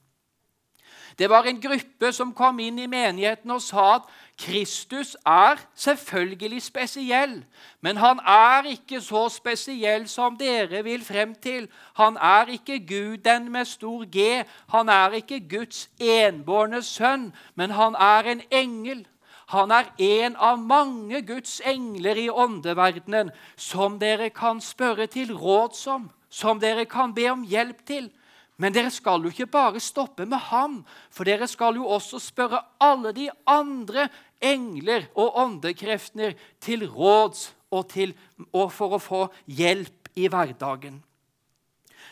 Det 1.19 1.29
var 1.29 1.43
en 1.43 1.62
gruppe 1.62 2.12
som 2.13 2.33
kom 2.33 2.59
inn 2.59 2.77
i 2.79 2.86
menigheten 2.86 3.51
og 3.51 3.62
sa 3.65 3.86
at 3.95 4.09
Kristus 4.38 5.15
er 5.25 5.57
selvfølgelig 5.75 6.62
spesiell, 6.62 7.39
men 7.81 7.97
han 7.97 8.19
er 8.21 8.69
ikke 8.69 9.01
så 9.01 9.24
spesiell 9.33 10.05
som 10.07 10.38
dere 10.38 10.83
vil 10.86 11.01
frem 11.05 11.33
til. 11.41 11.65
Han 11.97 12.17
er 12.21 12.53
ikke 12.53 12.79
Gud 12.86 13.17
den 13.25 13.51
med 13.51 13.65
stor 13.65 14.05
G. 14.05 14.43
Han 14.69 14.89
er 14.89 15.17
ikke 15.17 15.39
Guds 15.50 15.89
enbårne 16.00 16.83
sønn, 16.86 17.33
men 17.55 17.71
han 17.71 17.95
er 17.95 18.29
en 18.29 18.41
engel. 18.51 19.07
Han 19.47 19.71
er 19.71 19.89
en 19.97 20.36
av 20.36 20.59
mange 20.59 21.21
Guds 21.25 21.62
engler 21.65 22.19
i 22.19 22.29
åndeverdenen 22.29 23.31
som 23.55 23.97
dere 24.00 24.29
kan 24.29 24.62
spørre 24.62 25.07
til 25.07 25.33
råds 25.33 25.88
om, 25.88 26.09
som 26.29 26.59
dere 26.59 26.86
kan 26.86 27.13
be 27.15 27.29
om 27.31 27.45
hjelp 27.47 27.86
til. 27.88 28.12
Men 28.58 28.74
dere 28.74 28.90
skal 28.94 29.22
jo 29.22 29.30
ikke 29.30 29.50
bare 29.54 29.82
stoppe 29.84 30.26
med 30.26 30.40
ham, 30.50 30.80
for 31.14 31.30
dere 31.30 31.46
skal 31.50 31.78
jo 31.78 31.86
også 31.94 32.20
spørre 32.22 32.64
alle 32.82 33.14
de 33.14 33.28
andre 33.46 34.08
engler 34.42 35.06
og 35.16 35.38
åndekreftene 35.38 36.34
til 36.62 36.88
råds 36.90 37.52
og, 37.72 37.90
til, 37.92 38.16
og 38.54 38.72
for 38.74 38.98
å 38.98 39.02
få 39.02 39.22
hjelp 39.46 40.10
i 40.18 40.26
hverdagen. 40.32 41.04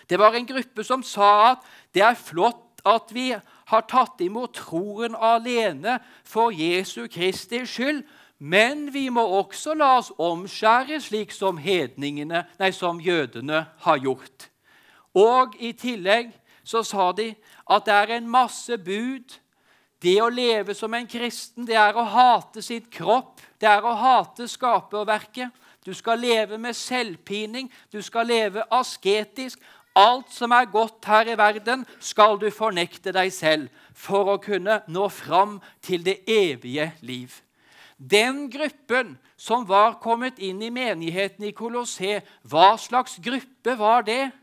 Det 0.06 0.20
var 0.22 0.38
en 0.38 0.46
gruppe 0.46 0.86
som 0.86 1.02
sa 1.04 1.32
at 1.56 1.66
det 1.98 2.04
er 2.06 2.20
flott 2.20 2.62
at 2.86 3.10
vi 3.10 3.32
har 3.34 3.88
tatt 3.90 4.22
imot 4.22 4.54
troen 4.60 5.16
alene 5.18 5.98
for 6.22 6.54
Jesu 6.54 7.08
Kristi 7.10 7.64
skyld, 7.66 8.04
men 8.38 8.92
vi 8.94 9.08
må 9.10 9.24
også 9.40 9.74
la 9.74 9.96
oss 9.98 10.12
omskjære 10.22 11.00
slik 11.02 11.34
som, 11.34 11.58
nei, 11.58 12.72
som 12.76 13.02
jødene 13.02 13.66
har 13.88 13.98
gjort. 14.04 14.52
Og 15.16 15.56
i 15.64 15.72
tillegg 15.78 16.34
så 16.66 16.84
sa 16.84 17.12
de 17.16 17.32
at 17.72 17.86
det 17.88 17.96
er 17.96 18.16
en 18.18 18.30
masse 18.30 18.78
bud. 18.78 19.38
Det 20.02 20.18
å 20.22 20.30
leve 20.30 20.76
som 20.78 20.94
en 20.94 21.08
kristen, 21.08 21.66
det 21.66 21.78
er 21.80 21.96
å 21.98 22.04
hate 22.04 22.62
sitt 22.66 22.90
kropp. 22.94 23.40
Det 23.62 23.70
er 23.70 23.86
å 23.86 23.96
hate 23.96 24.50
skaperverket. 24.52 25.54
Du 25.86 25.94
skal 25.94 26.20
leve 26.20 26.58
med 26.58 26.76
selvpining. 26.76 27.70
Du 27.94 28.02
skal 28.02 28.28
leve 28.28 28.66
asketisk. 28.74 29.62
Alt 29.96 30.34
som 30.36 30.52
er 30.52 30.68
godt 30.68 31.06
her 31.08 31.30
i 31.32 31.38
verden, 31.40 31.86
skal 32.04 32.36
du 32.42 32.50
fornekte 32.52 33.14
deg 33.16 33.32
selv 33.32 33.70
for 33.96 34.34
å 34.34 34.42
kunne 34.44 34.82
nå 34.92 35.08
fram 35.14 35.62
til 35.86 36.04
det 36.04 36.18
evige 36.28 36.90
liv. 37.00 37.32
Den 37.96 38.50
gruppen 38.52 39.14
som 39.40 39.64
var 39.70 40.02
kommet 40.04 40.42
inn 40.44 40.60
i 40.60 40.74
menigheten 40.74 41.48
i 41.48 41.54
Kolosseum, 41.56 42.26
hva 42.44 42.74
slags 42.76 43.16
gruppe 43.24 43.78
var 43.80 44.04
det? 44.04 44.34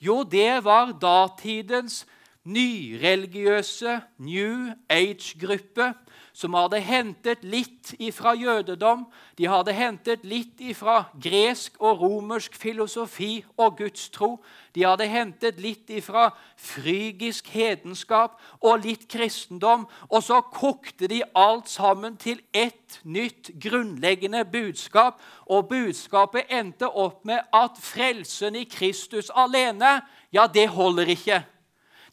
Jo, 0.00 0.22
det 0.22 0.64
var 0.64 0.94
datidens 0.96 2.06
nyreligiøse 2.44 4.00
New 4.18 4.70
Age-gruppe 4.88 5.92
som 6.32 6.54
hadde 6.54 6.78
hentet 6.84 7.42
litt 7.44 7.92
ifra 7.98 8.32
jødedom, 8.38 9.04
de 9.36 9.48
hadde 9.50 9.74
hentet 9.74 10.22
litt 10.26 10.60
ifra 10.62 11.04
gresk 11.20 11.76
og 11.80 12.00
romersk 12.04 12.54
filosofi 12.58 13.40
og 13.58 13.78
gudstro, 13.80 14.36
de 14.74 14.84
hadde 14.86 15.08
hentet 15.10 15.58
litt 15.60 15.90
ifra 15.90 16.28
frygisk 16.60 17.50
hedenskap 17.50 18.38
og 18.62 18.86
litt 18.86 19.08
kristendom, 19.10 19.88
og 20.08 20.24
så 20.24 20.40
kokte 20.46 21.10
de 21.10 21.22
alt 21.34 21.68
sammen 21.68 22.16
til 22.20 22.40
ett 22.54 23.00
nytt 23.02 23.52
grunnleggende 23.60 24.44
budskap, 24.46 25.20
og 25.50 25.68
budskapet 25.72 26.50
endte 26.50 26.88
opp 26.88 27.24
med 27.26 27.42
at 27.52 27.78
frelsen 27.82 28.56
i 28.56 28.66
Kristus 28.70 29.32
alene, 29.34 30.00
ja, 30.30 30.46
det 30.46 30.68
holder 30.70 31.10
ikke. 31.10 31.42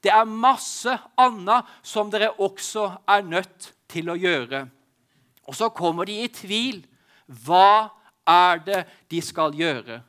Det 0.03 0.11
er 0.13 0.29
masse 0.29 0.93
annet 1.17 1.65
som 1.85 2.11
dere 2.13 2.31
også 2.41 2.91
er 3.09 3.25
nødt 3.25 3.73
til 3.89 4.11
å 4.11 4.17
gjøre. 4.19 4.65
Og 5.47 5.55
så 5.55 5.69
kommer 5.69 6.07
de 6.07 6.19
i 6.23 6.31
tvil. 6.31 6.83
Hva 7.27 7.89
er 8.27 8.61
det 8.65 8.81
de 9.11 9.21
skal 9.23 9.55
gjøre? 9.55 10.01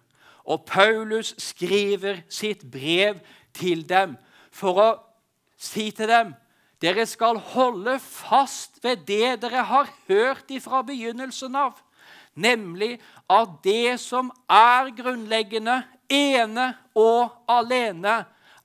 Og 0.48 0.64
Paulus 0.66 1.34
skriver 1.42 2.22
sitt 2.32 2.64
brev 2.70 3.20
til 3.54 3.84
dem 3.88 4.16
for 4.54 4.80
å 4.80 4.90
si 5.58 5.90
til 5.94 6.08
dem 6.10 6.36
dere 6.82 7.04
skal 7.10 7.40
holde 7.52 7.96
fast 7.98 8.78
ved 8.84 9.02
det 9.08 9.40
dere 9.42 9.64
har 9.66 9.88
hørt 10.06 10.50
fra 10.62 10.82
begynnelsen 10.86 11.56
av, 11.58 11.74
nemlig 12.38 13.00
at 13.26 13.56
det 13.64 13.98
som 13.98 14.30
er 14.46 14.92
grunnleggende, 14.94 15.82
ene 16.08 16.70
og 16.94 17.34
alene, 17.50 18.22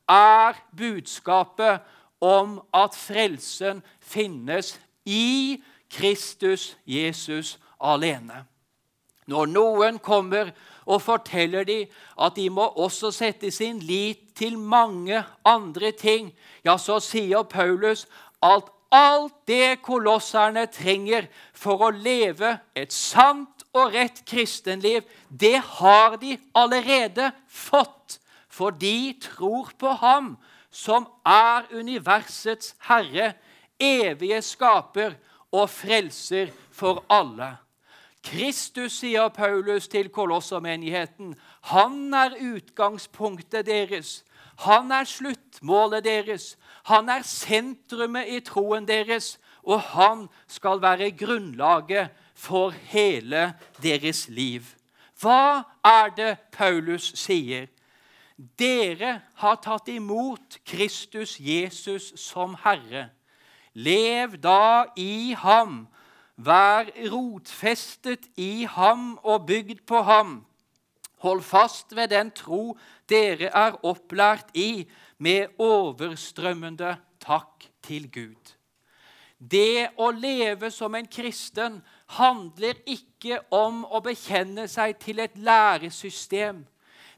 er 0.07 0.59
budskapet 0.77 1.81
om 2.21 2.59
at 2.75 2.93
frelsen 2.95 3.81
finnes 3.99 4.75
i 5.05 5.61
Kristus 5.89 6.73
Jesus 6.85 7.57
alene. 7.79 8.45
Når 9.27 9.47
noen 9.51 9.99
kommer 10.03 10.51
og 10.83 11.01
forteller 11.01 11.63
dem 11.67 11.91
at 12.19 12.35
de 12.35 12.49
må 12.51 12.65
også 12.75 13.11
sette 13.15 13.51
sin 13.55 13.79
lit 13.79 14.33
til 14.35 14.57
mange 14.59 15.23
andre 15.47 15.91
ting, 15.91 16.33
ja, 16.65 16.75
så 16.77 16.99
sier 17.03 17.45
Paulus 17.47 18.05
at 18.43 18.67
alt 18.93 19.33
det 19.49 19.81
kolosserne 19.81 20.67
trenger 20.69 21.29
for 21.57 21.87
å 21.87 21.93
leve 21.95 22.57
et 22.77 22.93
sant 22.93 23.63
og 23.73 23.95
rett 23.95 24.21
kristenliv, 24.29 25.01
det 25.29 25.57
har 25.79 26.19
de 26.21 26.35
allerede 26.53 27.31
fått 27.49 28.19
for 28.53 28.75
de 28.77 29.15
tror 29.23 29.71
på 29.81 29.95
Ham 30.03 30.35
som 30.73 31.07
er 31.25 31.65
universets 31.73 32.75
herre, 32.85 33.33
evige 33.83 34.41
skaper 34.41 35.17
og 35.51 35.69
frelser 35.69 36.51
for 36.71 37.03
alle. 37.09 37.55
Kristus, 38.23 39.01
sier 39.01 39.27
Paulus 39.35 39.87
til 39.91 40.07
kolossermenigheten, 40.09 41.35
han 41.61 42.13
er 42.13 42.37
utgangspunktet 42.39 43.65
deres. 43.67 44.21
Han 44.63 44.91
er 44.91 45.03
sluttmålet 45.03 46.05
deres. 46.05 46.53
Han 46.87 47.09
er 47.09 47.25
sentrumet 47.27 48.29
i 48.31 48.39
troen 48.39 48.87
deres, 48.87 49.37
og 49.63 49.81
han 49.81 50.27
skal 50.47 50.81
være 50.81 51.11
grunnlaget 51.11 52.09
for 52.35 52.69
hele 52.69 53.53
deres 53.83 54.27
liv. 54.29 54.63
Hva 55.19 55.63
er 55.83 56.11
det 56.15 56.31
Paulus 56.51 57.13
sier? 57.19 57.67
Dere 58.59 59.19
har 59.39 59.59
tatt 59.63 59.87
imot 59.93 60.57
Kristus 60.67 61.37
Jesus 61.39 62.11
som 62.19 62.57
Herre. 62.63 63.09
Lev 63.73 64.37
da 64.41 64.85
i 64.95 65.33
ham, 65.37 65.87
Vær 66.35 66.89
rotfestet 67.11 68.25
i 68.41 68.65
ham 68.65 69.19
og 69.21 69.45
bygd 69.45 69.85
på 69.85 70.01
ham. 70.01 70.45
Hold 71.21 71.41
fast 71.45 71.95
ved 71.95 72.09
den 72.09 72.31
tro 72.31 72.73
dere 73.09 73.51
er 73.53 73.77
opplært 73.85 74.49
i, 74.57 74.89
med 75.17 75.53
overstrømmende 75.61 76.97
takk 77.21 77.69
til 77.85 78.09
Gud. 78.11 78.55
Det 79.37 79.93
å 79.99 80.09
leve 80.11 80.71
som 80.71 80.95
en 80.95 81.07
kristen 81.07 81.77
handler 82.17 82.79
ikke 82.89 83.39
om 83.53 83.83
å 83.85 84.01
bekjenne 84.03 84.65
seg 84.71 84.97
til 84.99 85.21
et 85.23 85.37
læresystem. 85.37 86.63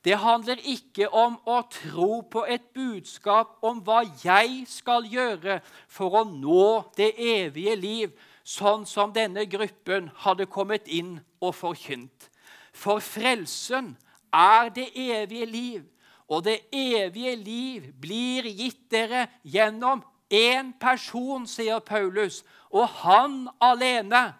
Det 0.05 0.17
handler 0.21 0.59
ikke 0.61 1.07
om 1.09 1.39
å 1.49 1.63
tro 1.73 2.19
på 2.29 2.43
et 2.45 2.61
budskap 2.77 3.55
om 3.65 3.79
hva 3.81 4.03
jeg 4.21 4.67
skal 4.69 5.07
gjøre 5.09 5.57
for 5.89 6.19
å 6.19 6.21
nå 6.29 6.67
det 6.97 7.15
evige 7.17 7.73
liv, 7.79 8.13
sånn 8.45 8.85
som 8.85 9.09
denne 9.09 9.47
gruppen 9.49 10.11
hadde 10.21 10.45
kommet 10.45 10.85
inn 10.85 11.17
og 11.41 11.55
forkynt. 11.57 12.29
For 12.69 13.01
frelsen 13.01 13.95
er 14.29 14.69
det 14.75 14.91
evige 14.93 15.49
liv, 15.49 15.81
og 16.29 16.45
det 16.45 16.59
evige 16.69 17.33
liv 17.41 17.89
blir 17.97 18.45
gitt 18.45 18.85
dere 18.93 19.25
gjennom 19.41 20.05
én 20.29 20.69
person, 20.77 21.49
sier 21.49 21.81
Paulus, 21.81 22.43
og 22.69 22.85
han 23.01 23.47
alene. 23.57 24.35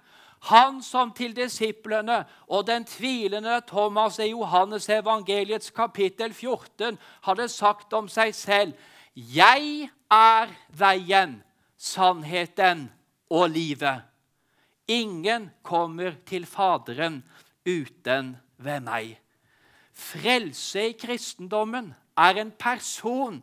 Han 0.45 0.81
som 0.85 1.09
til 1.15 1.33
disiplene 1.33 2.19
og 2.47 2.67
den 2.67 2.85
tvilende 2.85 3.61
Thomas 3.67 4.19
i 4.19 4.29
Johannes 4.29 4.89
evangeliets 4.89 5.71
kapittel 5.73 6.33
14 6.33 6.99
hadde 7.25 7.47
sagt 7.49 7.93
om 7.93 8.09
seg 8.11 8.35
selv 8.37 8.73
Jeg 9.15 9.89
er 10.11 10.51
veien, 10.69 11.39
sannheten 11.77 12.89
og 13.29 13.49
livet. 13.49 14.03
Ingen 14.87 15.49
kommer 15.63 16.13
til 16.25 16.45
Faderen 16.45 17.23
uten 17.65 18.35
ved 18.57 18.83
meg. 18.85 19.15
Frelse 19.95 20.89
i 20.91 20.97
kristendommen 20.99 21.93
er 22.17 22.41
en 22.41 22.51
person. 22.51 23.41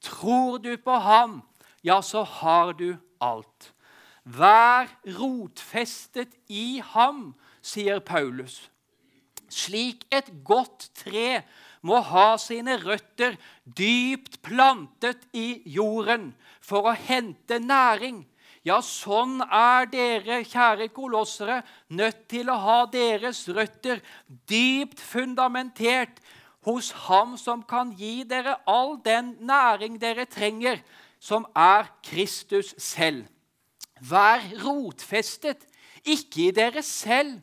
Tror 0.00 0.58
du 0.58 0.76
på 0.76 0.94
ham, 1.04 1.42
ja, 1.84 2.00
så 2.00 2.22
har 2.22 2.72
du 2.72 2.94
alt. 3.20 3.72
Vær 4.24 4.90
rotfestet 5.16 6.34
i 6.48 6.82
ham, 6.92 7.32
sier 7.62 8.00
Paulus. 8.00 8.68
Slik 9.50 10.04
et 10.14 10.28
godt 10.46 10.90
tre 10.94 11.42
må 11.82 11.98
ha 12.06 12.36
sine 12.38 12.76
røtter 12.78 13.34
dypt 13.64 14.38
plantet 14.46 15.24
i 15.34 15.62
jorden 15.66 16.30
for 16.60 16.86
å 16.86 16.94
hente 16.94 17.58
næring, 17.58 18.22
ja, 18.62 18.76
sånn 18.84 19.40
er 19.40 19.86
dere, 19.88 20.42
kjære 20.44 20.90
kolossere, 20.92 21.62
nødt 21.88 22.26
til 22.28 22.50
å 22.52 22.58
ha 22.60 22.80
deres 22.92 23.46
røtter 23.48 24.02
dypt 24.50 25.00
fundamentert 25.00 26.20
hos 26.68 26.90
Ham 27.06 27.38
som 27.40 27.62
kan 27.64 27.94
gi 27.96 28.20
dere 28.28 28.58
all 28.68 28.98
den 29.00 29.32
næring 29.48 29.96
dere 30.00 30.28
trenger, 30.28 30.82
som 31.16 31.46
er 31.56 31.88
Kristus 32.04 32.74
selv. 32.76 33.24
Vær 34.00 34.42
rotfestet, 34.64 35.66
ikke 36.04 36.48
i 36.48 36.50
dere 36.56 36.82
selv, 36.82 37.40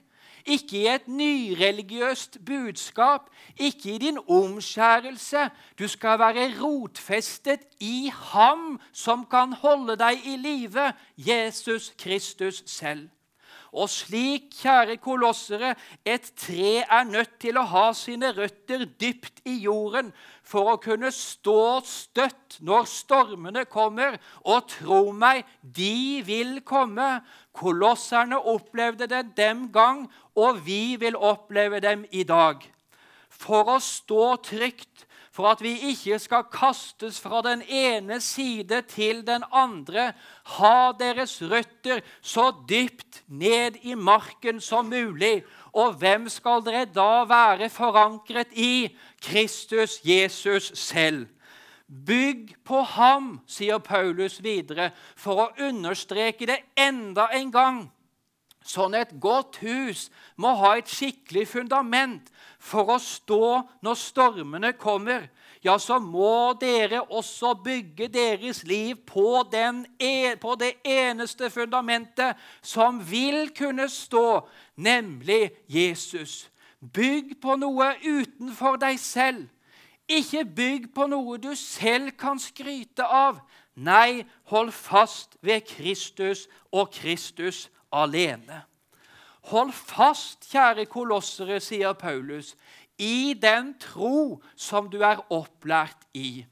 ikke 0.48 0.78
i 0.78 0.88
et 0.88 1.08
nyreligiøst 1.08 2.40
budskap, 2.46 3.30
ikke 3.58 3.96
i 3.96 3.98
din 3.98 4.18
omskjærelse. 4.28 5.50
Du 5.80 5.88
skal 5.88 6.20
være 6.20 6.48
rotfestet 6.62 7.68
i 7.80 8.12
Ham 8.32 8.80
som 8.94 9.26
kan 9.26 9.54
holde 9.54 9.98
deg 10.00 10.24
i 10.26 10.38
live, 10.40 10.94
Jesus 11.18 11.94
Kristus 12.00 12.64
selv. 12.66 13.10
Og 13.72 13.90
slik, 13.92 14.48
kjære 14.62 14.96
kolossere, 15.04 15.76
et 16.06 16.32
tre 16.40 16.80
er 16.88 17.04
nødt 17.04 17.36
til 17.40 17.60
å 17.60 17.66
ha 17.68 17.92
sine 17.94 18.32
røtter 18.32 18.86
dypt 18.88 19.44
i 19.46 19.58
jorden 19.68 20.14
for 20.48 20.72
å 20.72 20.78
kunne 20.80 21.10
stå 21.12 21.82
støtt 21.84 22.58
når 22.64 22.88
stormene 22.88 23.66
kommer. 23.68 24.16
Og 24.48 24.70
tro 24.72 25.02
meg, 25.12 25.44
de 25.62 26.24
vil 26.28 26.62
komme. 26.68 27.20
Kolosserne 27.58 28.40
opplevde 28.40 29.10
det 29.12 29.24
den 29.38 29.68
gang, 29.76 30.06
og 30.38 30.64
vi 30.66 30.96
vil 31.02 31.18
oppleve 31.18 31.82
dem 31.84 32.06
i 32.12 32.24
dag. 32.28 32.64
For 33.28 33.76
å 33.76 33.82
stå 33.84 34.38
trygt 34.46 35.08
for 35.38 35.52
at 35.52 35.62
vi 35.62 35.76
ikke 35.92 36.18
skal 36.18 36.48
kastes 36.50 37.20
fra 37.22 37.44
den 37.46 37.62
ene 37.62 38.18
side 38.26 38.80
til 38.90 39.22
den 39.28 39.44
andre. 39.54 40.10
Ha 40.58 40.94
deres 40.98 41.36
røtter 41.46 42.02
så 42.26 42.50
dypt 42.70 43.22
ned 43.30 43.78
i 43.86 43.94
marken 43.94 44.58
som 44.64 44.90
mulig. 44.90 45.44
Og 45.78 46.00
hvem 46.02 46.26
skal 46.34 46.66
dere 46.66 46.88
da 46.90 47.22
være 47.30 47.70
forankret 47.70 48.58
i? 48.58 48.90
Kristus 49.22 50.00
Jesus 50.06 50.72
selv. 50.76 51.28
Bygg 51.88 52.56
på 52.68 52.82
ham, 52.84 53.38
sier 53.48 53.80
Paulus 53.80 54.42
videre, 54.44 54.92
for 55.16 55.46
å 55.46 55.68
understreke 55.70 56.50
det 56.50 56.60
enda 56.76 57.30
en 57.36 57.52
gang. 57.54 57.78
Sånn 58.68 58.98
et 59.00 59.14
godt 59.24 59.62
hus 59.64 60.10
må 60.36 60.52
ha 60.60 60.74
et 60.76 60.90
skikkelig 60.92 61.46
fundament 61.48 62.28
for 62.60 62.92
å 62.92 62.98
stå 63.00 63.62
når 63.86 64.00
stormene 64.02 64.74
kommer. 64.76 65.30
Ja, 65.64 65.78
så 65.80 66.02
må 66.04 66.52
dere 66.60 67.00
også 67.08 67.54
bygge 67.64 68.10
deres 68.12 68.62
liv 68.68 69.00
på, 69.08 69.46
den, 69.52 69.86
på 70.44 70.56
det 70.60 70.74
eneste 70.84 71.50
fundamentet 71.50 72.36
som 72.62 73.00
vil 73.00 73.48
kunne 73.56 73.88
stå, 73.90 74.44
nemlig 74.76 75.56
Jesus. 75.72 76.50
Bygg 76.82 77.38
på 77.42 77.56
noe 77.58 77.94
utenfor 78.04 78.78
deg 78.82 79.00
selv. 79.02 79.48
Ikke 80.08 80.46
bygg 80.46 80.92
på 80.96 81.08
noe 81.10 81.38
du 81.42 81.52
selv 81.58 82.14
kan 82.20 82.40
skryte 82.40 83.04
av. 83.04 83.42
Nei, 83.76 84.24
hold 84.50 84.72
fast 84.72 85.36
ved 85.42 85.66
Kristus 85.68 86.46
og 86.72 86.92
Kristus 86.96 87.68
alene. 87.92 88.64
Hold 89.52 89.72
fast, 89.72 90.48
kjære 90.52 90.88
kolossere, 90.92 91.60
sier 91.64 91.96
Paulus, 91.96 92.56
i 92.98 93.34
den 93.38 93.74
tro 93.80 94.42
som 94.56 94.90
du 94.92 95.00
er 95.06 95.22
opplært 95.32 96.08
i. 96.18 96.46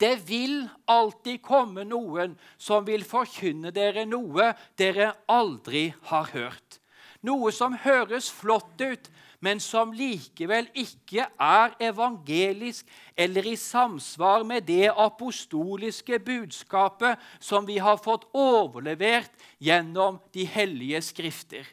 Det 0.00 0.14
vil 0.28 0.62
alltid 0.88 1.42
komme 1.44 1.84
noen 1.84 2.38
som 2.56 2.86
vil 2.86 3.04
forkynne 3.04 3.72
dere 3.74 4.06
noe 4.08 4.54
dere 4.80 5.12
aldri 5.28 5.90
har 6.08 6.30
hørt. 6.32 6.79
Noe 7.26 7.52
som 7.52 7.74
høres 7.76 8.30
flott 8.32 8.80
ut, 8.80 9.10
men 9.40 9.60
som 9.60 9.92
likevel 9.96 10.68
ikke 10.76 11.26
er 11.40 11.74
evangelisk 11.80 12.88
eller 13.16 13.46
i 13.48 13.56
samsvar 13.56 14.44
med 14.48 14.68
det 14.68 14.88
apostoliske 14.92 16.18
budskapet 16.24 17.20
som 17.40 17.68
vi 17.68 17.78
har 17.80 18.00
fått 18.00 18.26
overlevert 18.36 19.32
gjennom 19.58 20.20
de 20.32 20.44
hellige 20.44 21.00
skrifter. 21.04 21.64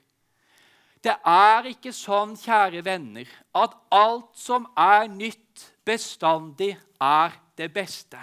Det 1.03 1.15
er 1.23 1.67
ikke 1.71 1.93
sånn, 1.95 2.35
kjære 2.39 2.81
venner, 2.83 3.27
at 3.55 3.75
alt 3.93 4.33
som 4.35 4.65
er 4.75 5.07
nytt, 5.11 5.67
bestandig 5.87 6.73
er 6.99 7.35
det 7.55 7.69
beste. 7.71 8.19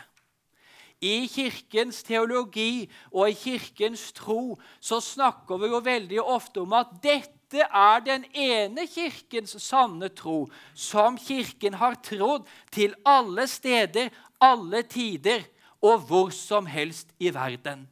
I 1.00 1.26
Kirkens 1.28 2.02
teologi 2.02 2.90
og 3.12 3.30
i 3.30 3.36
Kirkens 3.36 4.12
tro 4.16 4.58
så 4.80 5.00
snakker 5.00 5.58
vi 5.60 5.70
jo 5.72 5.80
veldig 5.84 6.20
ofte 6.22 6.62
om 6.62 6.76
at 6.76 6.92
dette 7.02 7.64
er 7.64 8.04
den 8.04 8.24
ene 8.32 8.86
Kirkens 8.90 9.56
sanne 9.62 10.08
tro, 10.16 10.48
som 10.74 11.18
Kirken 11.18 11.74
har 11.80 11.98
trodd 12.02 12.46
til 12.72 12.94
alle 13.04 13.46
steder, 13.50 14.08
alle 14.40 14.82
tider 14.82 15.44
og 15.84 16.06
hvor 16.08 16.30
som 16.30 16.66
helst 16.66 17.12
i 17.20 17.34
verden. 17.34 17.88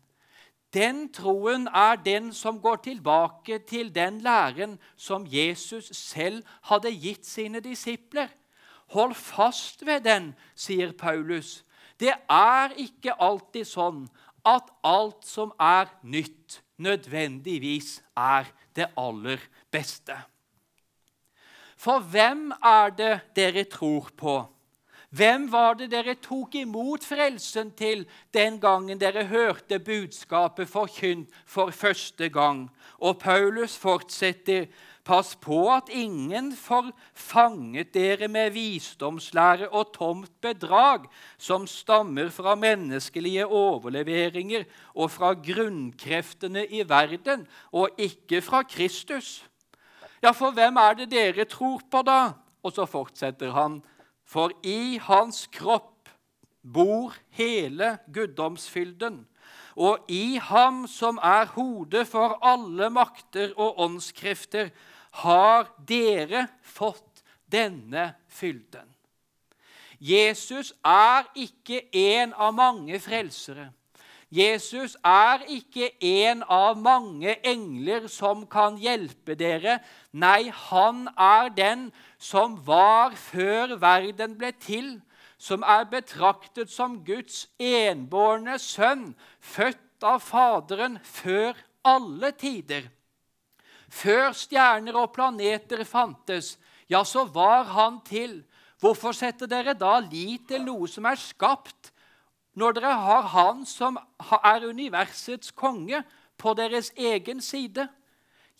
Den 0.72 1.10
troen 1.12 1.66
er 1.68 1.98
den 2.00 2.30
som 2.32 2.60
går 2.60 2.76
tilbake 2.86 3.58
til 3.68 3.90
den 3.94 4.22
læren 4.24 4.78
som 4.96 5.26
Jesus 5.28 5.90
selv 5.92 6.40
hadde 6.70 6.94
gitt 6.96 7.26
sine 7.28 7.60
disipler. 7.60 8.30
Hold 8.96 9.14
fast 9.14 9.84
ved 9.86 10.00
den, 10.00 10.32
sier 10.56 10.92
Paulus. 10.96 11.60
Det 12.02 12.14
er 12.26 12.74
ikke 12.82 13.14
alltid 13.22 13.68
sånn 13.68 14.02
at 14.48 14.70
alt 14.82 15.22
som 15.28 15.52
er 15.62 15.86
nytt, 16.02 16.58
nødvendigvis 16.82 18.00
er 18.18 18.48
det 18.74 18.88
aller 18.98 19.38
beste. 19.70 20.16
For 21.78 22.02
hvem 22.10 22.50
er 22.58 22.90
det 22.98 23.14
dere 23.38 23.64
tror 23.70 24.10
på? 24.18 24.34
Hvem 25.12 25.44
var 25.52 25.74
det 25.76 25.90
dere 25.92 26.14
tok 26.24 26.54
imot 26.56 27.04
frelsen 27.04 27.70
til 27.76 28.06
den 28.32 28.56
gangen 28.62 28.98
dere 28.98 29.26
hørte 29.28 29.76
budskapet 29.78 30.70
forkynt 30.72 31.28
for 31.46 31.70
første 31.70 32.30
gang? 32.32 32.64
Og 32.98 33.18
Paulus 33.20 33.76
fortsetter 33.76 34.70
Pass 35.02 35.34
på 35.34 35.64
at 35.74 35.88
ingen 35.90 36.52
får 36.54 36.92
fanget 37.14 37.90
dere 37.94 38.28
med 38.30 38.52
visdomslære 38.54 39.66
og 39.74 39.90
tomt 39.96 40.30
bedrag, 40.40 41.08
som 41.38 41.66
stammer 41.66 42.30
fra 42.30 42.54
menneskelige 42.54 43.46
overleveringer 43.46 44.62
og 44.94 45.10
fra 45.10 45.32
grunnkreftene 45.34 46.66
i 46.70 46.84
verden, 46.88 47.48
og 47.72 47.90
ikke 47.98 48.42
fra 48.46 48.62
Kristus. 48.62 49.42
Ja, 50.22 50.30
for 50.30 50.54
hvem 50.54 50.78
er 50.78 50.94
det 50.94 51.10
dere 51.10 51.44
tror 51.50 51.82
på, 51.90 52.04
da? 52.06 52.38
Og 52.62 52.72
så 52.72 52.86
fortsetter 52.86 53.50
han. 53.50 53.80
For 54.22 54.54
i 54.62 55.00
hans 55.02 55.48
kropp 55.50 56.08
bor 56.62 57.16
hele 57.34 57.96
guddomsfylden. 58.14 59.24
Og 59.76 60.04
i 60.08 60.38
ham 60.42 60.86
som 60.90 61.18
er 61.22 61.50
hodet 61.54 62.06
for 62.08 62.38
alle 62.42 62.90
makter 62.90 63.54
og 63.56 63.80
åndskrefter, 63.80 64.72
har 65.22 65.68
dere 65.88 66.46
fått 66.64 67.22
denne 67.52 68.12
fylden. 68.32 68.88
Jesus 70.02 70.72
er 70.84 71.28
ikke 71.38 71.84
en 71.92 72.32
av 72.34 72.54
mange 72.56 72.98
frelsere. 73.00 73.68
Jesus 74.32 74.96
er 75.04 75.44
ikke 75.52 75.90
en 76.00 76.40
av 76.48 76.78
mange 76.80 77.34
engler 77.44 78.08
som 78.08 78.46
kan 78.48 78.78
hjelpe 78.80 79.36
dere. 79.36 79.76
Nei, 80.10 80.48
han 80.48 81.04
er 81.12 81.52
den 81.52 81.90
som 82.16 82.56
var 82.64 83.12
før 83.20 83.76
verden 83.82 84.38
ble 84.40 84.54
til, 84.56 84.94
som 85.42 85.64
er 85.66 85.88
betraktet 85.90 86.70
som 86.70 87.00
Guds 87.02 87.48
enbårne 87.58 88.60
sønn, 88.62 89.08
født 89.42 90.06
av 90.06 90.20
Faderen 90.22 91.00
før 91.02 91.58
alle 91.82 92.30
tider. 92.38 92.86
Før 93.90 94.30
stjerner 94.38 94.96
og 94.96 95.10
planeter 95.16 95.82
fantes, 95.84 96.54
ja, 96.86 97.02
så 97.04 97.24
var 97.26 97.66
han 97.74 97.98
til. 98.06 98.38
Hvorfor 98.82 99.14
setter 99.14 99.50
dere 99.50 99.74
da 99.78 99.98
lit 100.04 100.46
til 100.48 100.62
noe 100.66 100.86
som 100.90 101.06
er 101.10 101.18
skapt, 101.18 101.90
når 102.54 102.76
dere 102.76 102.94
har 103.00 103.28
Han 103.32 103.62
som 103.66 103.96
er 104.44 104.66
universets 104.68 105.50
konge, 105.50 106.02
på 106.38 106.54
deres 106.58 106.90
egen 106.96 107.40
side? 107.40 107.86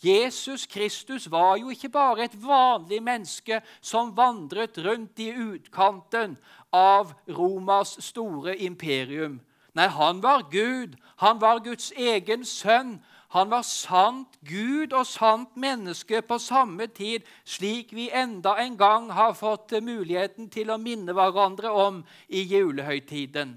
Jesus 0.03 0.65
Kristus 0.65 1.31
var 1.31 1.55
jo 1.57 1.69
ikke 1.71 1.89
bare 1.89 2.25
et 2.25 2.35
vanlig 2.43 2.99
menneske 3.03 3.61
som 3.81 4.11
vandret 4.17 4.77
rundt 4.77 5.19
i 5.19 5.31
utkanten 5.31 6.37
av 6.73 7.13
Romas 7.29 7.95
store 8.03 8.57
imperium. 8.57 9.39
Nei, 9.73 9.87
han 9.87 10.21
var 10.21 10.49
Gud. 10.51 10.97
Han 11.17 11.39
var 11.41 11.63
Guds 11.65 11.91
egen 11.97 12.45
sønn. 12.45 12.99
Han 13.33 13.49
var 13.49 13.63
sant 13.65 14.35
Gud 14.45 14.93
og 14.93 15.07
sant 15.09 15.55
menneske 15.57 16.21
på 16.21 16.37
samme 16.37 16.85
tid, 16.93 17.23
slik 17.45 17.93
vi 17.97 18.11
enda 18.13 18.53
en 18.61 18.75
gang 18.77 19.07
har 19.09 19.33
fått 19.33 19.73
muligheten 19.81 20.51
til 20.53 20.69
å 20.69 20.77
minne 20.77 21.15
hverandre 21.17 21.71
om 21.71 22.03
i 22.29 22.43
julehøytiden. 22.45 23.55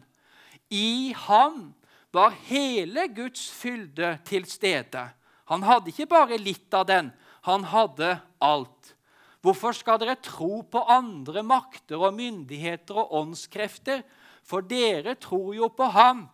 I 0.73 1.13
ham 1.27 1.75
var 2.13 2.33
hele 2.49 3.09
Guds 3.13 3.51
fylde 3.53 4.17
til 4.25 4.49
stede. 4.49 5.11
Han 5.51 5.63
hadde 5.63 5.93
ikke 5.93 6.09
bare 6.11 6.39
litt 6.41 6.75
av 6.75 6.87
den, 6.89 7.13
han 7.47 7.67
hadde 7.71 8.17
alt. 8.43 8.95
Hvorfor 9.45 9.77
skal 9.79 10.01
dere 10.03 10.17
tro 10.19 10.65
på 10.67 10.81
andre 10.91 11.45
makter 11.47 12.01
og 12.03 12.17
myndigheter 12.17 12.99
og 12.99 13.13
åndskrefter? 13.21 14.03
For 14.47 14.65
dere 14.67 15.15
tror 15.23 15.55
jo 15.55 15.69
på 15.71 15.87
Ham 15.95 16.27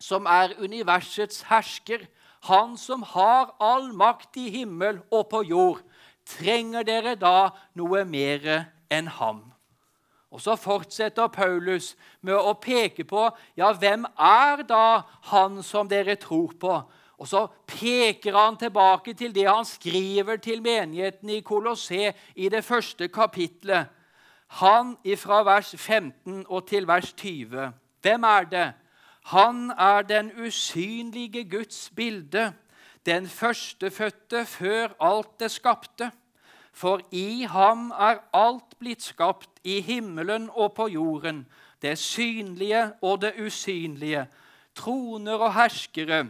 som 0.00 0.26
er 0.26 0.56
universets 0.58 1.44
hersker, 1.50 2.08
Han 2.48 2.76
som 2.80 3.02
har 3.02 3.50
all 3.60 3.90
makt 3.92 4.38
i 4.40 4.46
himmel 4.48 5.02
og 5.12 5.26
på 5.28 5.42
jord. 5.44 5.82
Trenger 6.24 6.86
dere 6.88 7.12
da 7.14 7.50
noe 7.76 8.00
mer 8.08 8.46
enn 8.88 9.10
ham? 9.12 9.42
Og 10.32 10.40
Så 10.40 10.56
fortsetter 10.56 11.28
Paulus 11.28 11.96
med 12.22 12.34
å 12.34 12.54
peke 12.54 13.04
på 13.04 13.26
ja, 13.58 13.72
hvem 13.72 14.06
er 14.16 14.62
da 14.64 15.02
han 15.28 15.60
som 15.62 15.88
dere 15.90 16.16
tror 16.16 16.56
på. 16.56 16.78
Og 17.20 17.28
så 17.28 17.46
peker 17.68 18.36
han 18.36 18.56
tilbake 18.56 19.12
til 19.14 19.34
det 19.34 19.44
han 19.44 19.64
skriver 19.68 20.40
til 20.40 20.62
menigheten 20.64 21.28
i 21.28 21.42
Kolossé 21.44 22.12
i 22.34 22.48
det 22.48 22.64
første 22.64 23.08
kapitlet. 23.08 23.90
Han 24.60 24.96
fra 25.16 25.42
vers 25.44 25.74
15 25.76 26.46
og 26.48 26.66
til 26.68 26.86
vers 26.88 27.12
20. 27.12 27.72
Hvem 28.00 28.22
er 28.22 28.44
det? 28.50 28.72
Han 29.24 29.70
er 29.70 30.02
den 30.02 30.32
usynlige 30.46 31.44
Guds 31.50 31.92
bilde, 31.96 32.52
den 33.06 33.28
førstefødte 33.28 34.46
før 34.46 34.88
alt 35.00 35.40
det 35.40 35.50
skapte. 35.50 36.10
For 36.72 37.00
i 37.12 37.42
ham 37.42 37.90
er 37.90 38.24
alt 38.32 38.78
blitt 38.78 39.02
skapt, 39.02 39.50
i 39.64 39.80
himmelen 39.80 40.48
og 40.52 40.72
på 40.72 40.88
jorden, 40.88 41.46
det 41.82 41.98
synlige 41.98 42.92
og 43.02 43.20
det 43.20 43.34
usynlige, 43.46 44.26
troner 44.74 45.34
og 45.34 45.54
herskere 45.54 46.26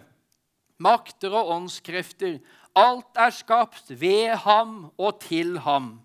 makter 0.80 1.34
og 1.36 1.52
åndskrefter. 1.56 2.38
Alt 2.76 3.18
er 3.18 3.32
skapt 3.34 3.92
ved 4.00 4.36
ham 4.44 4.90
og 4.98 5.20
til 5.20 5.58
ham. 5.64 6.00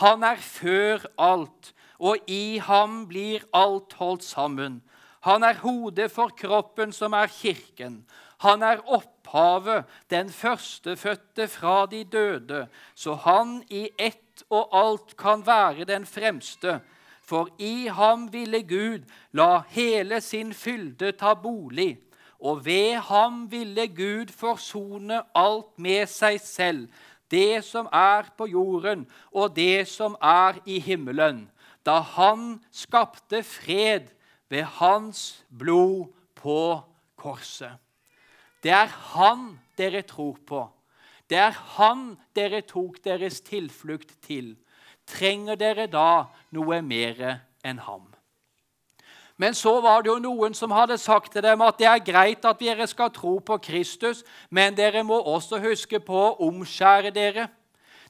Han 0.00 0.24
er 0.24 0.40
før 0.40 1.04
alt, 1.18 1.72
og 1.98 2.16
i 2.26 2.58
ham 2.58 3.06
blir 3.08 3.44
alt 3.54 3.92
holdt 3.98 4.24
sammen. 4.24 4.80
Han 5.22 5.42
er 5.42 5.60
hodet 5.62 6.10
for 6.10 6.32
kroppen, 6.34 6.92
som 6.92 7.12
er 7.12 7.30
kirken. 7.30 8.02
Han 8.42 8.62
er 8.62 8.82
opphavet, 8.90 9.84
den 10.10 10.30
førstefødte 10.30 11.46
fra 11.48 11.86
de 11.86 12.04
døde, 12.04 12.66
så 12.94 13.14
han 13.14 13.60
i 13.70 13.88
ett 13.98 14.42
og 14.50 14.72
alt 14.74 15.16
kan 15.16 15.46
være 15.46 15.84
den 15.84 16.06
fremste. 16.06 16.80
For 17.22 17.48
i 17.58 17.86
ham 17.86 18.26
ville 18.32 18.62
Gud 18.66 19.06
la 19.32 19.62
hele 19.68 20.20
sin 20.20 20.50
fylde 20.54 21.12
ta 21.12 21.34
bolig 21.34 22.00
og 22.42 22.64
ved 22.66 22.98
ham 23.06 23.46
ville 23.50 23.86
Gud 23.88 24.32
forsone 24.34 25.22
alt 25.38 25.78
med 25.78 26.10
seg 26.10 26.40
selv, 26.42 26.88
det 27.30 27.62
som 27.64 27.86
er 27.94 28.26
på 28.36 28.48
jorden, 28.50 29.06
og 29.30 29.54
det 29.56 29.86
som 29.88 30.16
er 30.20 30.58
i 30.66 30.80
himmelen, 30.82 31.46
da 31.86 32.00
han 32.02 32.58
skapte 32.74 33.42
fred 33.46 34.10
ved 34.50 34.66
hans 34.80 35.44
blod 35.48 36.10
på 36.34 36.82
korset. 37.16 37.78
Det 38.62 38.74
er 38.74 38.90
han 39.14 39.58
dere 39.78 40.02
tror 40.02 40.36
på. 40.46 40.66
Det 41.30 41.38
er 41.38 41.54
han 41.78 42.12
dere 42.36 42.60
tok 42.66 42.98
deres 43.04 43.40
tilflukt 43.40 44.18
til. 44.22 44.56
Trenger 45.08 45.56
dere 45.58 45.88
da 45.90 46.26
noe 46.54 46.82
mer 46.84 47.22
enn 47.64 47.80
ham? 47.86 48.11
Men 49.42 49.56
så 49.58 49.80
var 49.82 50.04
det 50.04 50.12
jo 50.12 50.20
noen 50.22 50.54
som 50.54 50.70
hadde 50.70 50.94
sagt 51.02 51.32
til 51.34 51.42
dem 51.42 51.64
at 51.66 51.74
det 51.80 51.88
er 51.90 52.04
greit 52.06 52.44
at 52.46 52.60
dere 52.62 52.86
skal 52.86 53.10
tro 53.10 53.40
på 53.42 53.56
Kristus, 53.64 54.22
men 54.50 54.76
dere 54.78 55.02
må 55.02 55.18
også 55.18 55.58
huske 55.64 55.98
på 55.98 56.14
å 56.14 56.36
omskjære 56.46 57.10
dere. 57.10 57.48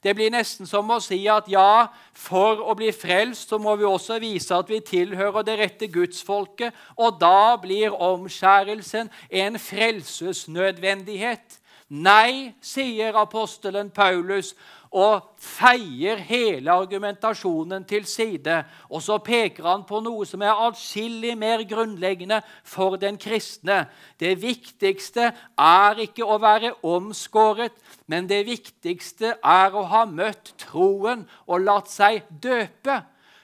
Det 0.05 0.13
blir 0.19 0.35
nesten 0.35 0.67
som 0.69 0.91
å 0.91 0.99
si 1.01 1.23
at 1.31 1.49
ja, 1.49 1.87
for 2.13 2.61
å 2.61 2.75
bli 2.77 2.93
frelst 2.93 3.49
så 3.49 3.59
må 3.63 3.77
vi 3.81 3.87
også 3.89 4.19
vise 4.21 4.53
at 4.53 4.69
vi 4.69 4.81
tilhører 4.85 5.47
det 5.47 5.57
rette 5.61 5.89
gudsfolket, 5.95 6.75
og 7.01 7.17
da 7.23 7.57
blir 7.63 7.95
omskjærelsen 7.95 9.09
en 9.31 9.59
frelsesnødvendighet. 9.63 11.61
Nei, 11.93 12.53
sier 12.61 13.17
apostelen 13.21 13.89
Paulus, 13.95 14.53
og 14.93 15.33
feier 15.41 16.21
hele 16.21 16.73
argumentasjonen 16.73 17.85
til 17.89 18.05
side. 18.09 18.59
Og 18.93 19.03
så 19.05 19.17
peker 19.25 19.65
han 19.67 19.87
på 19.89 20.03
noe 20.05 20.27
som 20.29 20.45
er 20.45 20.61
atskillig 20.69 21.33
mer 21.41 21.65
grunnleggende 21.69 22.43
for 22.65 22.99
den 23.01 23.17
kristne. 23.21 23.87
Det 24.21 24.35
viktigste 24.43 25.31
er 25.57 26.03
ikke 26.05 26.27
å 26.29 26.37
være 26.43 26.75
omskåret, 26.85 27.73
men 28.07 28.29
det 28.29 28.45
viktigste 28.51 29.39
er 29.41 29.73
å 29.73 29.87
ha 29.89 30.05
møtt 30.09 30.53
troen 30.61 31.25
og 31.47 31.65
latt 31.65 31.89
seg 31.93 32.27
døpe. 32.29 33.01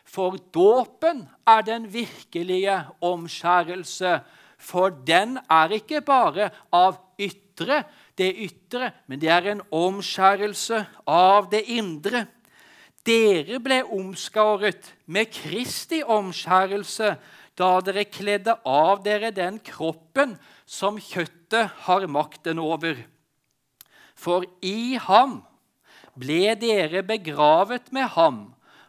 For 0.08 0.36
dåpen 0.52 1.26
er 1.48 1.64
den 1.64 1.88
virkelige 1.92 2.80
omskjærelse. 3.04 4.20
For 4.58 4.90
den 4.90 5.36
er 5.48 5.72
ikke 5.76 6.00
bare 6.04 6.50
av 6.74 6.98
ytre, 7.20 7.84
det 8.18 8.32
ytre, 8.44 8.92
men 9.06 9.20
det 9.22 9.30
er 9.32 9.52
en 9.52 9.62
omskjærelse 9.74 10.84
av 11.06 11.48
det 11.52 11.64
indre. 11.72 12.26
Dere 13.06 13.60
ble 13.62 13.80
omskåret 13.94 14.92
med 15.06 15.30
Kristi 15.32 16.02
omskjærelse 16.04 17.14
da 17.58 17.70
dere 17.82 18.04
kledde 18.06 18.54
av 18.68 19.02
dere 19.06 19.30
den 19.34 19.58
kroppen 19.64 20.36
som 20.66 20.98
kjøttet 21.00 21.72
har 21.86 22.06
makten 22.10 22.60
over. 22.62 22.98
For 24.18 24.44
i 24.62 24.98
ham 25.00 25.40
ble 26.18 26.54
dere 26.58 27.02
begravet 27.06 27.90
med 27.94 28.10
ham, 28.14 28.38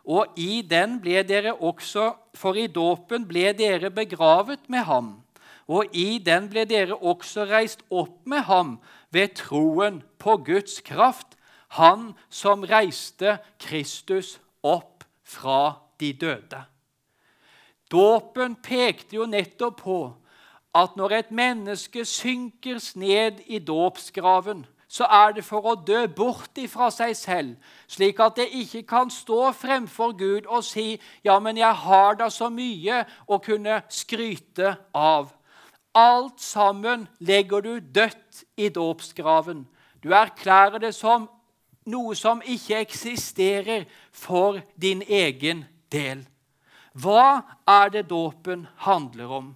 og 0.10 0.38
i 0.42 0.62
den 0.66 0.98
ble 1.04 1.22
dere 1.28 1.54
også 1.54 2.16
For 2.40 2.56
i 2.56 2.70
dåpen 2.72 3.26
ble 3.28 3.52
dere 3.58 3.90
begravet 3.92 4.62
med 4.72 4.86
ham, 4.88 5.08
og 5.68 5.92
i 5.92 6.22
den 6.24 6.46
ble 6.48 6.64
dere 6.70 6.96
også 6.96 7.44
reist 7.50 7.82
opp 7.90 8.22
med 8.30 8.46
ham 8.48 8.78
ved 9.12 9.36
troen 9.36 10.04
på 10.20 10.38
Guds 10.46 10.82
kraft, 10.82 11.38
han 11.70 12.14
som 12.30 12.64
reiste 12.64 13.38
Kristus 13.60 14.40
opp 14.64 15.04
fra 15.24 15.74
de 16.00 16.14
døde. 16.14 16.64
Dåpen 17.92 18.56
pekte 18.56 19.16
jo 19.16 19.26
nettopp 19.26 19.82
på 19.82 20.00
at 20.78 20.98
når 20.98 21.16
et 21.18 21.32
menneske 21.32 22.06
synker 22.06 22.78
ned 22.96 23.42
i 23.46 23.60
dåpsgraven, 23.60 24.66
så 24.90 25.06
er 25.06 25.34
det 25.38 25.44
for 25.46 25.66
å 25.70 25.76
dø 25.86 26.06
bort 26.08 26.58
ifra 26.58 26.90
seg 26.94 27.14
selv, 27.18 27.50
slik 27.88 28.22
at 28.26 28.40
det 28.40 28.48
ikke 28.58 28.84
kan 28.90 29.12
stå 29.14 29.52
fremfor 29.54 30.16
Gud 30.18 30.48
og 30.48 30.64
si 30.64 31.00
'Ja, 31.24 31.40
men 31.40 31.58
jeg 31.58 31.74
har 31.74 32.14
da 32.14 32.30
så 32.30 32.50
mye 32.50 33.06
å 33.28 33.38
kunne 33.38 33.82
skryte 33.90 34.78
av'. 34.94 35.34
Alt 35.96 36.42
sammen 36.42 37.08
legger 37.20 37.62
du 37.62 37.80
dødt 37.80 38.44
i 38.58 38.70
dåpsgraven. 38.70 39.68
Du 40.04 40.14
erklærer 40.14 40.78
det 40.80 40.94
som 40.96 41.28
noe 41.90 42.16
som 42.16 42.42
ikke 42.46 42.78
eksisterer 42.84 43.88
for 44.12 44.60
din 44.82 45.02
egen 45.02 45.66
del. 45.92 46.22
Hva 46.94 47.42
er 47.68 47.90
det 47.94 48.10
dåpen 48.10 48.68
handler 48.86 49.34
om? 49.40 49.56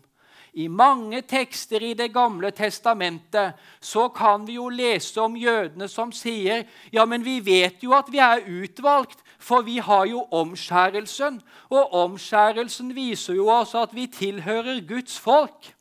I 0.53 0.67
mange 0.67 1.21
tekster 1.21 1.81
i 1.81 1.93
Det 1.97 2.11
gamle 2.13 2.51
testamentet 2.51 3.57
så 3.81 4.07
kan 4.13 4.45
vi 4.47 4.53
jo 4.53 4.67
lese 4.69 5.21
om 5.21 5.35
jødene 5.35 5.87
som 5.89 6.11
sier 6.13 6.67
ja, 6.93 7.05
men 7.05 7.25
vi 7.25 7.39
vet 7.41 7.81
jo 7.81 7.95
at 7.97 8.11
vi 8.13 8.21
er 8.21 8.45
utvalgt, 8.45 9.17
for 9.39 9.65
vi 9.65 9.79
har 9.81 10.05
jo 10.05 10.27
omskjærelsen. 10.31 11.41
Og 11.69 11.93
omskjærelsen 11.93 12.93
viser 12.95 13.33
jo 13.33 13.47
også 13.47 13.81
at 13.81 13.95
vi 13.95 14.05
tilhører 14.07 14.85
Guds 14.87 15.17
folk. 15.19 15.72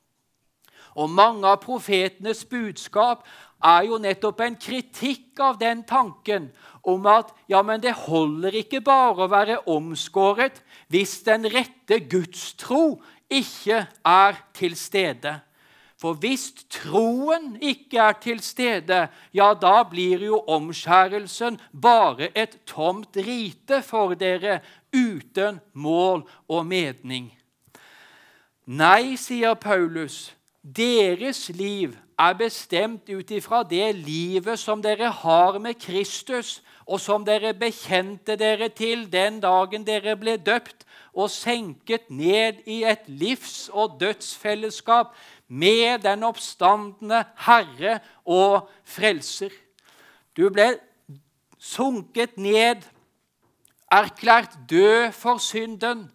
Og 0.96 1.10
mange 1.10 1.46
av 1.48 1.62
profetenes 1.62 2.44
budskap 2.48 3.24
er 3.62 3.86
jo 3.88 4.00
nettopp 4.02 4.42
en 4.44 4.58
kritikk 4.58 5.40
av 5.40 5.58
den 5.60 5.84
tanken 5.88 6.50
om 6.82 7.06
at 7.06 7.30
ja, 7.50 7.62
men 7.62 7.80
det 7.80 7.94
holder 8.06 8.56
ikke 8.62 8.82
bare 8.84 9.24
å 9.24 9.30
være 9.30 9.62
omskåret 9.70 10.60
hvis 10.92 11.20
den 11.26 11.46
rette 11.52 12.02
gudstro 12.10 12.98
ikke 13.32 13.86
er 14.04 14.38
til 14.56 14.76
stede. 14.76 15.38
For 16.02 16.18
hvis 16.18 16.48
troen 16.72 17.52
ikke 17.62 18.00
er 18.02 18.16
til 18.18 18.40
stede, 18.42 19.04
ja, 19.30 19.52
da 19.54 19.84
blir 19.86 20.24
jo 20.26 20.40
omskjærelsen 20.50 21.60
bare 21.70 22.32
et 22.34 22.58
tomt 22.66 23.14
rite 23.14 23.78
for 23.86 24.16
dere, 24.18 24.58
uten 24.90 25.60
mål 25.78 26.24
og 26.50 26.66
mening. 26.66 27.30
Nei, 28.66 29.14
sier 29.14 29.54
Paulus, 29.54 30.32
deres 30.62 31.48
liv 31.48 31.96
er 32.18 32.34
bestemt 32.38 33.08
ut 33.10 33.30
ifra 33.30 33.62
det 33.66 33.94
livet 33.98 34.58
som 34.58 34.82
dere 34.82 35.10
har 35.10 35.58
med 35.58 35.74
Kristus, 35.80 36.62
og 36.86 37.00
som 37.00 37.24
dere 37.24 37.54
bekjente 37.54 38.36
dere 38.36 38.68
til 38.68 39.06
den 39.12 39.40
dagen 39.42 39.84
dere 39.86 40.16
ble 40.18 40.36
døpt 40.36 40.86
og 41.14 41.30
senket 41.30 42.08
ned 42.10 42.62
i 42.66 42.82
et 42.88 43.06
livs- 43.06 43.68
og 43.72 43.98
dødsfellesskap 44.00 45.14
med 45.48 46.02
den 46.02 46.22
oppstandende 46.22 47.24
Herre 47.46 48.00
og 48.24 48.70
Frelser. 48.84 49.52
Du 50.36 50.48
ble 50.50 50.74
sunket 51.60 52.38
ned, 52.40 52.82
erklært 53.92 54.56
død 54.70 55.12
for 55.12 55.38
synden. 55.38 56.08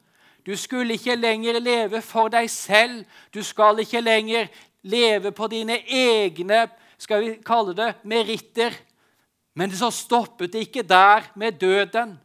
Du 0.48 0.56
skulle 0.56 0.94
ikke 0.94 1.16
lenger 1.16 1.60
leve 1.60 2.02
for 2.02 2.32
deg 2.32 2.50
selv. 2.50 3.04
Du 3.34 3.44
skal 3.44 3.80
ikke 3.84 4.02
lenger 4.02 4.48
leve 4.84 5.32
på 5.32 5.48
dine 5.52 5.82
egne 5.84 6.68
skal 6.98 7.22
vi 7.22 7.34
kalle 7.46 7.76
det, 7.78 7.92
meritter. 8.04 8.74
Men 9.58 9.74
så 9.74 9.90
stoppet 9.94 10.54
det 10.54 10.68
ikke 10.68 10.86
der 10.86 11.30
med 11.36 11.60
døden. 11.62 12.18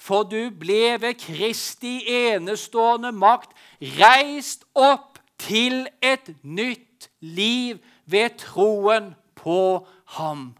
For 0.00 0.24
du 0.24 0.48
ble 0.56 0.96
ved 1.00 1.18
Kristi 1.20 2.00
enestående 2.08 3.12
makt 3.12 3.52
reist 4.00 4.64
opp 4.74 5.18
til 5.40 5.86
et 6.00 6.32
nytt 6.42 7.10
liv 7.20 7.80
ved 8.08 8.38
troen 8.40 9.12
på 9.36 9.86
ham. 10.16 10.54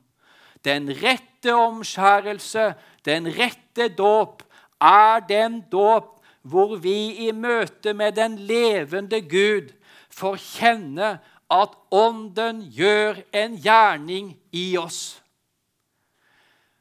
Den 0.65 0.91
rette 0.93 1.55
omskjærelse, 1.57 2.75
den 3.05 3.29
rette 3.33 3.89
dåp, 3.97 4.43
er 4.81 5.25
den 5.25 5.63
dåp 5.73 6.20
hvor 6.43 6.77
vi 6.77 7.27
i 7.27 7.33
møte 7.33 7.93
med 7.95 8.17
den 8.17 8.39
levende 8.39 9.21
Gud 9.21 9.73
får 10.11 10.37
kjenne 10.41 11.19
at 11.51 11.75
Ånden 11.91 12.63
gjør 12.71 13.21
en 13.35 13.57
gjerning 13.59 14.37
i 14.55 14.77
oss. 14.79 15.21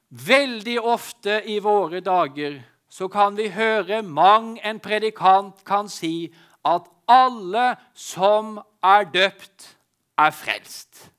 Veldig 0.10 0.80
ofte 0.82 1.42
i 1.46 1.60
våre 1.62 2.02
dager 2.06 2.62
så 2.90 3.08
kan 3.08 3.38
vi 3.38 3.50
høre 3.54 4.02
mang 4.02 4.58
en 4.66 4.80
predikant 4.82 5.64
kan 5.66 5.90
si 5.90 6.32
at 6.66 6.88
alle 7.10 7.76
som 7.94 8.58
er 8.86 9.06
døpt, 9.14 9.76
er 10.20 10.32
frelst. 10.36 11.10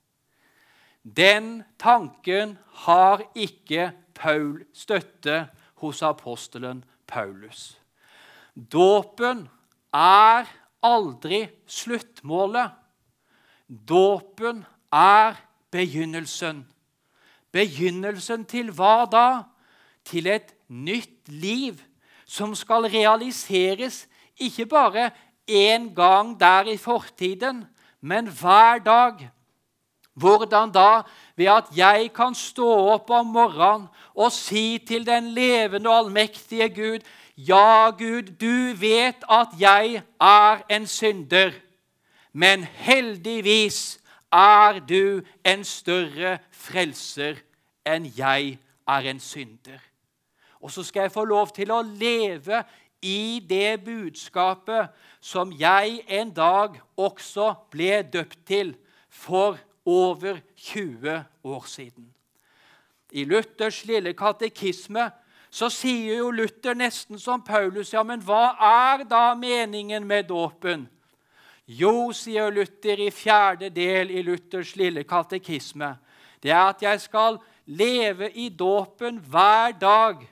Den 1.02 1.62
tanken 1.78 2.58
har 2.84 3.22
ikke 3.34 3.92
Paul 4.14 4.66
støtte 4.72 5.48
hos 5.80 6.02
apostelen 6.02 6.84
Paulus. 7.06 7.79
Dåpen 8.54 9.48
er 9.94 10.48
aldri 10.82 11.46
sluttmålet. 11.66 12.70
Dåpen 13.68 14.64
er 14.92 15.38
begynnelsen. 15.70 16.64
Begynnelsen 17.52 18.44
til 18.44 18.70
hva 18.74 19.06
da? 19.10 19.26
Til 20.06 20.26
et 20.30 20.54
nytt 20.68 21.28
liv 21.28 21.78
som 22.26 22.54
skal 22.54 22.88
realiseres 22.90 24.06
ikke 24.40 24.66
bare 24.66 25.10
én 25.50 25.90
gang 25.94 26.38
der 26.40 26.70
i 26.70 26.76
fortiden, 26.76 27.66
men 28.00 28.26
hver 28.26 28.78
dag. 28.78 29.30
Hvordan 30.14 30.70
da? 30.70 31.02
Ved 31.36 31.46
at 31.46 31.70
jeg 31.76 32.10
kan 32.14 32.34
stå 32.34 32.68
opp 32.94 33.10
om 33.10 33.26
morgenen 33.26 33.88
og 34.14 34.32
si 34.32 34.78
til 34.86 35.06
den 35.06 35.30
levende 35.34 35.90
og 35.90 35.96
allmektige 35.96 36.68
Gud 36.68 37.06
Ja, 37.36 37.90
Gud, 37.90 38.22
du 38.40 38.74
vet 38.80 39.24
at 39.30 39.48
jeg 39.58 40.02
er 40.20 40.62
en 40.70 40.86
synder. 40.86 41.52
Men 42.32 42.62
heldigvis 42.62 44.00
er 44.32 44.78
du 44.78 45.22
en 45.44 45.64
større 45.64 46.38
frelser 46.52 47.40
enn 47.86 48.06
jeg 48.16 48.58
er 48.88 49.08
en 49.10 49.20
synder. 49.20 49.80
Og 50.60 50.70
så 50.70 50.82
skal 50.82 51.08
jeg 51.08 51.14
få 51.14 51.24
lov 51.24 51.50
til 51.56 51.72
å 51.72 51.82
leve 51.82 52.62
i 53.02 53.40
det 53.48 53.80
budskapet 53.84 54.92
som 55.20 55.52
jeg 55.56 56.02
en 56.08 56.30
dag 56.36 56.76
også 57.00 57.54
ble 57.72 58.02
døpt 58.02 58.44
til 58.46 58.74
for 59.08 59.58
over 59.88 60.38
20 60.56 61.24
år 61.44 61.64
siden. 61.66 62.10
I 63.10 63.24
Luthers 63.24 63.84
lille 63.84 64.12
katekisme 64.14 65.08
så 65.50 65.68
sier 65.70 66.20
jo 66.20 66.30
Luther 66.30 66.76
nesten 66.78 67.18
som 67.18 67.42
Paulus 67.42 67.92
ja, 67.92 68.04
men 68.06 68.22
hva 68.22 68.54
er 68.62 69.04
da 69.10 69.34
meningen 69.34 70.06
med 70.06 70.28
dåpen? 70.30 70.86
Jo, 71.66 72.10
sier 72.14 72.50
Luther 72.54 73.02
i 73.02 73.10
fjerde 73.14 73.70
del 73.74 74.10
i 74.10 74.22
Luthers 74.26 74.76
lille 74.78 75.04
katekisme, 75.04 75.96
det 76.42 76.50
er 76.50 76.70
at 76.70 76.82
jeg 76.82 77.00
skal 77.02 77.38
leve 77.66 78.30
i 78.30 78.48
dåpen 78.48 79.18
hver 79.30 79.74
dag 79.78 80.22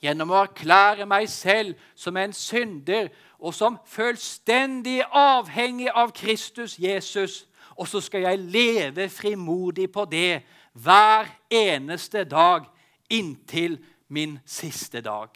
gjennom 0.00 0.32
å 0.32 0.40
erklære 0.46 1.06
meg 1.06 1.28
selv 1.30 1.76
som 1.94 2.16
en 2.16 2.32
synder 2.32 3.10
og 3.40 3.54
som 3.54 3.78
fullstendig 3.88 5.02
avhengig 5.06 5.90
av 5.92 6.12
Kristus 6.16 6.78
Jesus. 6.80 7.44
Og 7.76 7.88
så 7.88 8.00
skal 8.04 8.26
jeg 8.26 8.42
leve 8.52 9.08
frimodig 9.12 9.88
på 9.92 10.04
det 10.08 10.42
hver 10.72 11.28
eneste 11.50 12.24
dag 12.28 12.66
inntil 13.10 13.78
min 14.10 14.38
siste 14.46 15.00
dag. 15.00 15.30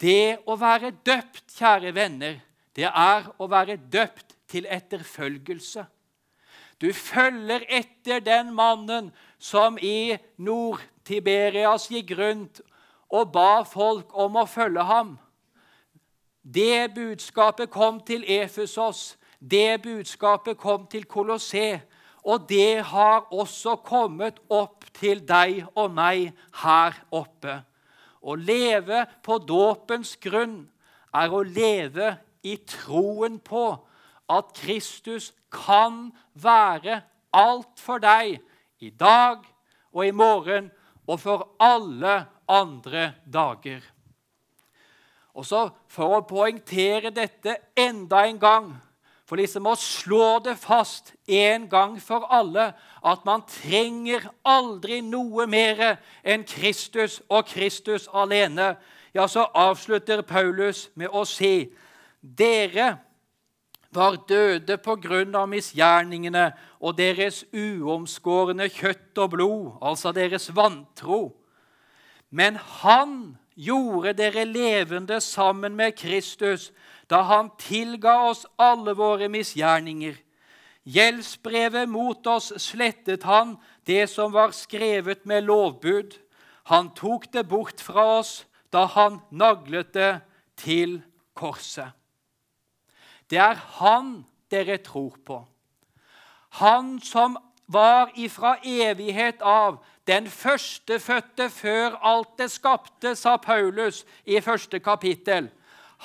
Det 0.00 0.42
å 0.46 0.56
være 0.60 0.92
døpt, 1.06 1.46
kjære 1.56 1.94
venner, 1.96 2.38
det 2.76 2.88
er 2.88 3.28
å 3.38 3.48
være 3.50 3.76
døpt 3.76 4.36
til 4.50 4.66
etterfølgelse. 4.68 5.84
Du 6.80 6.92
følger 6.92 7.64
etter 7.68 8.20
den 8.20 8.50
mannen 8.54 9.12
som 9.38 9.78
i 9.78 10.16
Nord-Tiberias 10.36 11.86
gikk 11.92 12.16
rundt 12.18 12.60
og 13.12 13.30
ba 13.32 13.62
folk 13.68 14.10
om 14.18 14.40
å 14.40 14.48
følge 14.48 14.82
ham. 14.88 15.14
Det 16.42 16.90
budskapet 16.94 17.70
kom 17.70 18.00
til 18.02 18.24
Efesos, 18.26 19.14
det 19.38 19.82
budskapet 19.84 20.58
kom 20.58 20.86
til 20.90 21.04
Kolosseum. 21.04 21.80
Og 22.22 22.46
det 22.48 22.84
har 22.92 23.26
også 23.34 23.76
kommet 23.82 24.38
opp 24.52 24.86
til 24.94 25.24
deg 25.26 25.64
og 25.74 25.90
meg 25.94 26.30
her 26.62 26.98
oppe. 27.10 27.58
Å 28.22 28.36
leve 28.38 29.04
på 29.26 29.40
dåpens 29.42 30.14
grunn 30.22 30.60
er 31.12 31.32
å 31.34 31.42
leve 31.42 32.14
i 32.46 32.56
troen 32.66 33.40
på 33.42 33.64
at 34.32 34.52
Kristus 34.56 35.32
kan 35.52 36.12
være 36.38 37.00
alt 37.34 37.80
for 37.80 38.02
deg 38.02 38.38
i 38.82 38.90
dag 38.90 39.42
og 39.92 40.06
i 40.06 40.14
morgen 40.14 40.70
og 41.08 41.18
for 41.20 41.48
alle 41.60 42.22
andre 42.48 43.12
dager. 43.26 43.82
Og 45.32 45.46
så 45.48 45.68
For 45.88 46.18
å 46.18 46.24
poengtere 46.28 47.10
dette 47.12 47.56
enda 47.76 48.22
en 48.28 48.38
gang, 48.40 48.66
for 49.26 49.38
liksom 49.38 49.68
å 49.70 49.76
slå 49.78 50.40
det 50.44 50.56
fast 50.60 51.12
en 51.30 51.68
gang 51.70 51.94
for 52.02 52.26
alle 52.32 52.72
at 53.06 53.22
man 53.24 53.44
trenger 53.48 54.26
aldri 54.44 55.00
noe 55.04 55.46
mer 55.50 55.96
enn 56.24 56.44
Kristus 56.48 57.20
og 57.30 57.46
Kristus 57.50 58.08
alene, 58.12 58.74
ja, 59.14 59.28
så 59.28 59.46
avslutter 59.54 60.22
Paulus 60.26 60.88
med 60.96 61.12
å 61.12 61.24
si 61.28 61.70
dere 62.20 62.96
var 63.92 64.16
døde 64.28 64.78
på 64.80 64.96
grunn 64.96 65.34
av 65.36 65.50
misgjerningene 65.52 66.46
og 66.80 66.96
deres 66.96 67.42
uomskårne 67.52 68.70
kjøtt 68.72 69.20
og 69.20 69.34
blod, 69.34 69.66
altså 69.84 70.14
deres 70.16 70.48
vantro. 70.56 71.34
Men 72.32 72.56
han 72.80 73.36
gjorde 73.54 74.12
dere 74.16 74.44
levende 74.44 75.20
sammen 75.20 75.76
med 75.76 75.96
Kristus 75.98 76.70
da 77.10 77.22
han 77.28 77.50
tilga 77.60 78.14
oss 78.30 78.46
alle 78.56 78.94
våre 78.96 79.28
misgjerninger. 79.28 80.16
Gjeldsbrevet 80.82 81.88
mot 81.88 82.26
oss 82.26 82.50
slettet 82.62 83.22
han, 83.28 83.56
det 83.86 84.08
som 84.10 84.32
var 84.32 84.54
skrevet 84.56 85.26
med 85.26 85.44
lovbud. 85.44 86.16
Han 86.72 86.90
tok 86.96 87.28
det 87.32 87.44
bort 87.48 87.80
fra 87.82 88.06
oss 88.18 88.42
da 88.72 88.86
han 88.86 89.20
naglet 89.30 89.92
det 89.94 90.12
til 90.56 91.00
korset. 91.34 91.92
Det 93.30 93.38
er 93.38 93.56
Han 93.78 94.24
dere 94.50 94.76
tror 94.78 95.16
på. 95.24 95.44
Han 96.60 97.00
som 97.00 97.38
var 97.66 98.10
ifra 98.16 98.56
evighet 98.64 99.40
av 99.42 99.78
den 100.06 100.26
førstefødte 100.26 101.48
før 101.50 101.98
alt 102.02 102.38
det 102.38 102.50
skapte, 102.50 103.14
sa 103.16 103.36
Paulus 103.36 104.04
i 104.24 104.40
første 104.40 104.78
kapittel. 104.78 105.50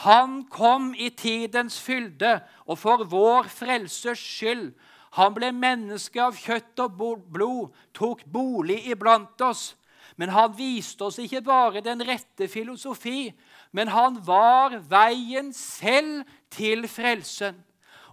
Han 0.05 0.43
kom 0.49 0.93
i 0.97 1.09
tidens 1.09 1.81
fylde, 1.81 2.39
og 2.65 2.77
for 2.77 3.03
vår 3.03 3.49
frelses 3.49 4.19
skyld. 4.21 4.71
Han 5.17 5.33
ble 5.33 5.49
menneske 5.51 6.21
av 6.21 6.37
kjøtt 6.37 6.83
og 6.83 6.99
blod, 7.33 7.73
tok 7.97 8.21
bolig 8.29 8.83
iblant 8.91 9.41
oss. 9.41 9.71
Men 10.17 10.29
han 10.33 10.53
viste 10.57 11.05
oss 11.05 11.17
ikke 11.21 11.41
bare 11.45 11.81
den 11.81 12.01
rette 12.05 12.47
filosofi, 12.49 13.31
men 13.71 13.89
han 13.93 14.17
var 14.25 14.77
veien 14.89 15.49
selv 15.53 16.25
til 16.53 16.85
frelsen. 16.89 17.57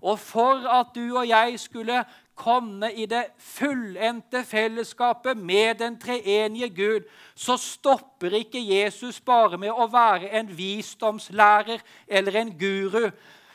Og 0.05 0.19
for 0.21 0.65
at 0.69 0.93
du 0.97 1.17
og 1.17 1.29
jeg 1.29 1.61
skulle 1.61 2.03
komme 2.35 2.91
i 2.93 3.07
det 3.07 3.25
fullendte 3.39 4.45
fellesskapet 4.45 5.37
med 5.37 5.79
den 5.79 5.99
treenige 6.01 6.69
Gud, 6.75 7.07
så 7.35 7.57
stopper 7.57 8.35
ikke 8.41 8.63
Jesus 8.63 9.21
bare 9.21 9.59
med 9.59 9.71
å 9.71 9.87
være 9.91 10.31
en 10.39 10.51
visdomslærer 10.59 11.83
eller 12.09 12.41
en 12.41 12.53
guru 12.59 13.11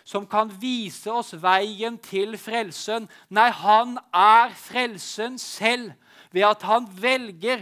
som 0.10 0.26
kan 0.26 0.50
vise 0.62 1.12
oss 1.12 1.36
veien 1.38 2.00
til 2.02 2.38
frelsen. 2.40 3.06
Nei, 3.30 3.50
han 3.54 3.98
er 4.16 4.56
frelsen 4.58 5.38
selv 5.38 5.92
ved 6.32 6.48
at 6.48 6.66
han 6.66 6.88
velger 7.02 7.62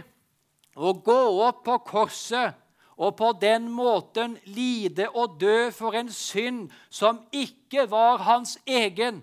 å 0.78 0.94
gå 0.94 1.20
opp 1.44 1.64
på 1.66 1.76
korset 1.90 2.56
og 2.98 3.14
på 3.18 3.32
den 3.40 3.68
måten 3.70 4.36
lide 4.50 5.10
og 5.12 5.36
dø 5.40 5.70
for 5.74 5.94
en 5.98 6.10
synd 6.12 6.70
som 6.90 7.20
ikke 7.32 7.86
var 7.90 8.24
hans 8.26 8.56
egen. 8.66 9.20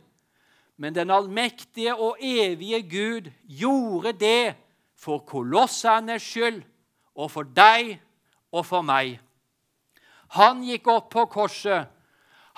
Men 0.77 0.95
den 0.95 1.11
allmektige 1.11 1.95
og 1.95 2.17
evige 2.19 2.81
Gud 2.89 3.31
gjorde 3.47 4.13
det 4.13 4.55
for 4.99 5.23
kolossernes 5.27 6.23
skyld 6.23 6.63
og 7.15 7.31
for 7.31 7.47
deg 7.47 7.95
og 8.51 8.65
for 8.67 8.83
meg. 8.83 9.19
Han 10.35 10.63
gikk 10.67 10.87
opp 10.91 11.11
på 11.13 11.25
korset. 11.31 11.87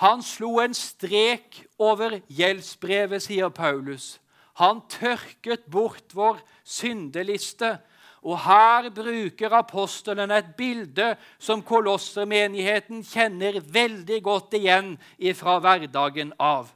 Han 0.02 0.22
slo 0.22 0.58
en 0.62 0.74
strek 0.74 1.64
over 1.78 2.20
gjeldsbrevet, 2.30 3.22
sier 3.22 3.50
Paulus. 3.54 4.16
Han 4.58 4.82
tørket 4.90 5.66
bort 5.70 6.14
vår 6.14 6.40
syndeliste 6.66 7.76
og 8.22 8.38
Her 8.42 8.88
bruker 8.90 9.52
apostelen 9.54 10.32
et 10.34 10.50
bilde 10.58 11.12
som 11.38 11.62
kolossermenigheten 11.62 13.04
kjenner 13.06 13.60
veldig 13.62 14.18
godt 14.26 14.56
igjen 14.58 14.96
fra 15.38 15.58
hverdagen 15.62 16.34
av. 16.38 16.72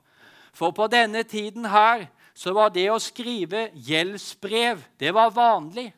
For 0.52 0.70
på 0.70 0.86
denne 0.86 1.22
tiden 1.22 1.64
her 1.64 2.06
så 2.34 2.52
var 2.56 2.72
det 2.72 2.88
å 2.92 3.00
skrive 3.00 3.70
gjeldsbrev 3.74 4.84
det 5.00 5.12
var 5.14 5.32
vanlig. 5.34 5.90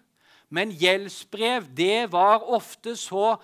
Men 0.49 0.71
gjeldsbrev 0.71 1.67
det 1.75 2.13
var 2.13 2.45
ofte 2.47 2.95
så 2.97 3.37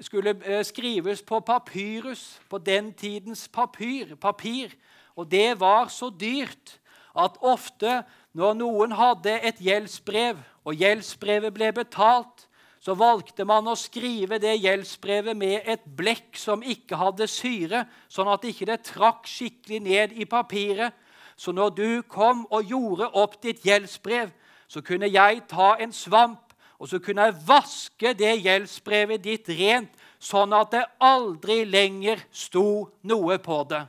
skulle 0.00 0.36
eh, 0.44 0.62
skrives 0.64 1.22
på 1.22 1.40
papyrus, 1.40 2.40
på 2.48 2.58
den 2.58 2.92
tidens 2.92 3.48
papyr, 3.48 4.14
papir. 4.14 4.74
Og 5.16 5.30
det 5.30 5.60
var 5.60 5.88
så 5.88 6.10
dyrt 6.10 6.78
at 7.14 7.36
ofte 7.40 8.02
når 8.34 8.56
noen 8.58 8.94
hadde 8.98 9.34
et 9.46 9.60
gjeldsbrev 9.62 10.40
og 10.64 10.80
gjeldsbrevet 10.80 11.54
ble 11.54 11.70
betalt, 11.74 12.48
så 12.84 12.92
valgte 13.00 13.46
man 13.48 13.64
å 13.70 13.76
skrive 13.80 14.36
det 14.42 14.58
gjeldsbrevet 14.60 15.36
med 15.36 15.64
et 15.64 15.84
blekk 15.96 16.36
som 16.36 16.60
ikke 16.60 16.98
hadde 17.00 17.28
syre, 17.30 17.86
sånn 18.12 18.28
at 18.28 18.44
ikke 18.44 18.68
det 18.68 18.82
trakk 18.90 19.28
skikkelig 19.30 19.80
ned 19.80 20.16
i 20.20 20.26
papiret. 20.28 20.92
Så 21.36 21.54
når 21.56 21.70
du 21.74 22.02
kom 22.06 22.44
og 22.52 22.68
gjorde 22.68 23.08
opp 23.16 23.40
ditt 23.42 23.64
gjeldsbrev, 23.64 24.28
så 24.68 24.84
kunne 24.84 25.08
jeg 25.08 25.46
ta 25.48 25.74
en 25.80 25.96
svamp 25.96 26.44
og 26.78 26.88
så 26.88 26.98
kunne 26.98 27.22
jeg 27.22 27.40
vaske 27.46 28.10
det 28.18 28.34
gjeldsbrevet 28.44 29.22
ditt 29.24 29.48
rent, 29.48 29.92
sånn 30.20 30.52
at 30.56 30.72
det 30.74 30.82
aldri 31.00 31.62
lenger 31.64 32.20
sto 32.28 32.90
noe 33.08 33.38
på 33.40 33.62
det. 33.70 33.84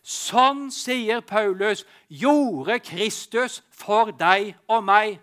Sånn, 0.00 0.70
sier 0.72 1.20
Paulus, 1.20 1.84
gjorde 2.08 2.78
Kristus 2.80 3.60
for 3.76 4.14
deg 4.16 4.54
og 4.70 4.86
meg. 4.86 5.18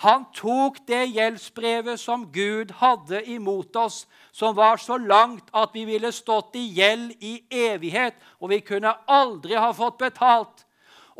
Han 0.00 0.24
tok 0.32 0.78
det 0.88 1.10
gjeldsbrevet 1.12 2.00
som 2.00 2.22
Gud 2.32 2.70
hadde 2.80 3.20
imot 3.28 3.76
oss, 3.76 4.06
som 4.32 4.54
var 4.56 4.80
så 4.80 4.96
langt 4.96 5.50
at 5.52 5.74
vi 5.76 5.84
ville 5.84 6.08
stått 6.12 6.56
i 6.56 6.62
gjeld 6.72 7.12
i 7.20 7.34
evighet, 7.52 8.16
og 8.40 8.48
vi 8.54 8.62
kunne 8.64 8.94
aldri 9.04 9.58
ha 9.60 9.68
fått 9.76 9.98
betalt. 10.00 10.64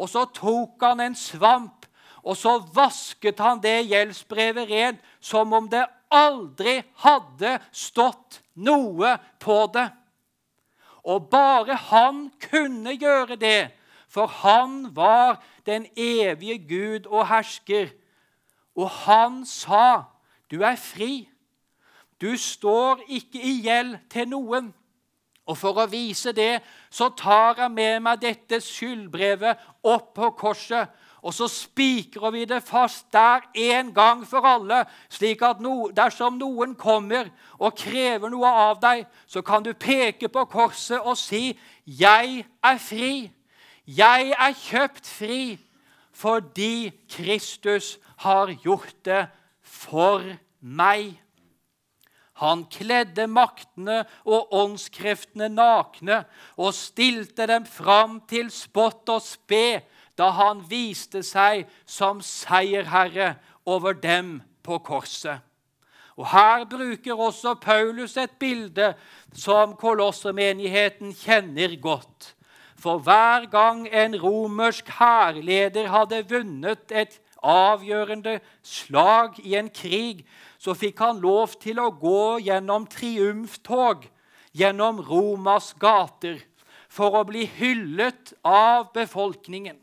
Og 0.01 0.09
så 0.09 0.25
tok 0.33 0.81
han 0.81 1.05
en 1.05 1.19
svamp, 1.19 1.85
og 2.25 2.39
så 2.41 2.57
vasket 2.73 3.41
han 3.45 3.61
det 3.61 3.83
gjeldsbrevet 3.91 4.73
rent 4.73 5.05
som 5.21 5.53
om 5.53 5.69
det 5.69 5.85
aldri 6.09 6.81
hadde 7.05 7.59
stått 7.73 8.41
noe 8.57 9.19
på 9.45 9.61
det. 9.77 9.91
Og 11.05 11.29
bare 11.29 11.77
han 11.93 12.31
kunne 12.49 12.97
gjøre 12.97 13.37
det, 13.37 13.71
for 14.09 14.27
han 14.41 14.87
var 14.97 15.37
den 15.69 15.85
evige 15.97 16.59
Gud 16.65 17.07
og 17.07 17.29
hersker. 17.29 17.93
Og 18.81 18.91
han 18.91 19.47
sa, 19.47 20.03
'Du 20.51 20.63
er 20.63 20.77
fri. 20.77 21.29
Du 22.21 22.37
står 22.37 23.01
ikke 23.09 23.43
i 23.43 23.61
gjeld 23.63 23.99
til 24.11 24.29
noen.' 24.29 24.75
Og 25.47 25.57
For 25.59 25.75
å 25.83 25.87
vise 25.91 26.33
det 26.33 26.63
så 26.91 27.09
tar 27.09 27.59
jeg 27.59 27.71
med 27.71 28.01
meg 28.01 28.21
dette 28.23 28.61
skyldbrevet 28.63 29.59
opp 29.83 30.15
på 30.15 30.31
korset. 30.31 30.89
Og 31.23 31.35
så 31.35 31.49
spikrer 31.49 32.31
vi 32.31 32.45
det 32.45 32.63
fast 32.63 33.13
der 33.13 33.41
en 33.55 33.91
gang 33.95 34.23
for 34.27 34.47
alle, 34.47 34.85
slik 35.09 35.43
at 35.43 35.61
no, 35.61 35.91
dersom 35.91 36.39
noen 36.39 36.75
kommer 36.75 37.29
og 37.59 37.75
krever 37.77 38.31
noe 38.31 38.47
av 38.47 38.79
deg, 38.81 39.05
så 39.27 39.43
kan 39.43 39.63
du 39.63 39.75
peke 39.75 40.29
på 40.29 40.45
korset 40.45 41.01
og 41.01 41.19
si, 41.19 41.59
'Jeg 41.87 42.47
er 42.65 42.79
fri. 42.79 43.33
Jeg 43.87 44.33
er 44.39 44.53
kjøpt 44.53 45.07
fri 45.07 45.59
fordi 46.21 46.93
Kristus 47.09 47.99
har 48.21 48.53
gjort 48.65 48.97
det 49.05 49.25
for 49.65 50.25
meg. 50.61 51.15
Han 52.41 52.65
kledde 52.73 53.27
maktene 53.29 54.03
og 54.25 54.53
åndskreftene 54.57 55.51
nakne 55.53 56.23
og 56.57 56.73
stilte 56.77 57.47
dem 57.49 57.67
fram 57.69 58.21
til 58.29 58.49
spott 58.53 59.09
og 59.13 59.21
spe 59.25 59.81
da 60.17 60.31
han 60.37 60.63
viste 60.69 61.23
seg 61.25 61.67
som 61.89 62.21
seierherre 62.25 63.35
over 63.69 63.97
dem 63.97 64.39
på 64.65 64.81
korset. 64.85 65.41
Og 66.21 66.27
Her 66.29 66.67
bruker 66.69 67.17
også 67.17 67.55
Paulus 67.61 68.17
et 68.21 68.33
bilde 68.41 68.93
som 69.33 69.73
kolossermenigheten 69.81 71.15
kjenner 71.17 71.77
godt. 71.81 72.35
For 72.81 72.99
hver 73.05 73.47
gang 73.53 73.85
en 73.93 74.17
romersk 74.17 74.89
hærleder 74.99 75.91
hadde 75.93 76.23
vunnet 76.31 76.93
et 76.93 77.21
avgjørende 77.43 78.39
slag 78.63 79.37
i 79.45 79.55
en 79.59 79.69
krig, 79.69 80.25
så 80.59 80.73
fikk 80.77 81.01
han 81.05 81.21
lov 81.21 81.59
til 81.61 81.81
å 81.81 81.91
gå 81.93 82.41
gjennom 82.45 82.87
triumftog 82.89 84.09
gjennom 84.53 85.01
Romas 85.07 85.75
gater 85.79 86.41
for 86.91 87.15
å 87.15 87.25
bli 87.29 87.47
hyllet 87.47 88.33
av 88.47 88.91
befolkningen. 88.95 89.79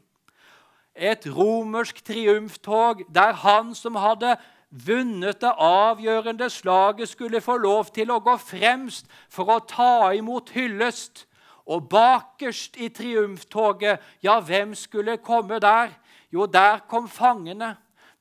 Et 0.97 1.27
romersk 1.29 2.01
triumftog 2.05 3.05
der 3.13 3.37
han 3.43 3.73
som 3.77 3.95
hadde 4.01 4.35
vunnet 4.69 5.39
det 5.41 5.53
avgjørende 5.53 6.49
slaget, 6.51 7.13
skulle 7.13 7.41
få 7.41 7.55
lov 7.61 7.93
til 7.95 8.11
å 8.11 8.19
gå 8.19 8.35
fremst 8.41 9.07
for 9.29 9.53
å 9.53 9.61
ta 9.63 10.11
imot 10.17 10.51
hyllest. 10.57 11.23
Og 11.67 11.89
bakerst 11.89 12.77
i 12.79 12.89
triumftoget, 12.89 13.99
ja, 14.23 14.39
hvem 14.39 14.75
skulle 14.75 15.17
komme 15.17 15.59
der? 15.59 15.91
Jo, 16.31 16.45
der 16.45 16.79
kom 16.87 17.09
fangene. 17.09 17.75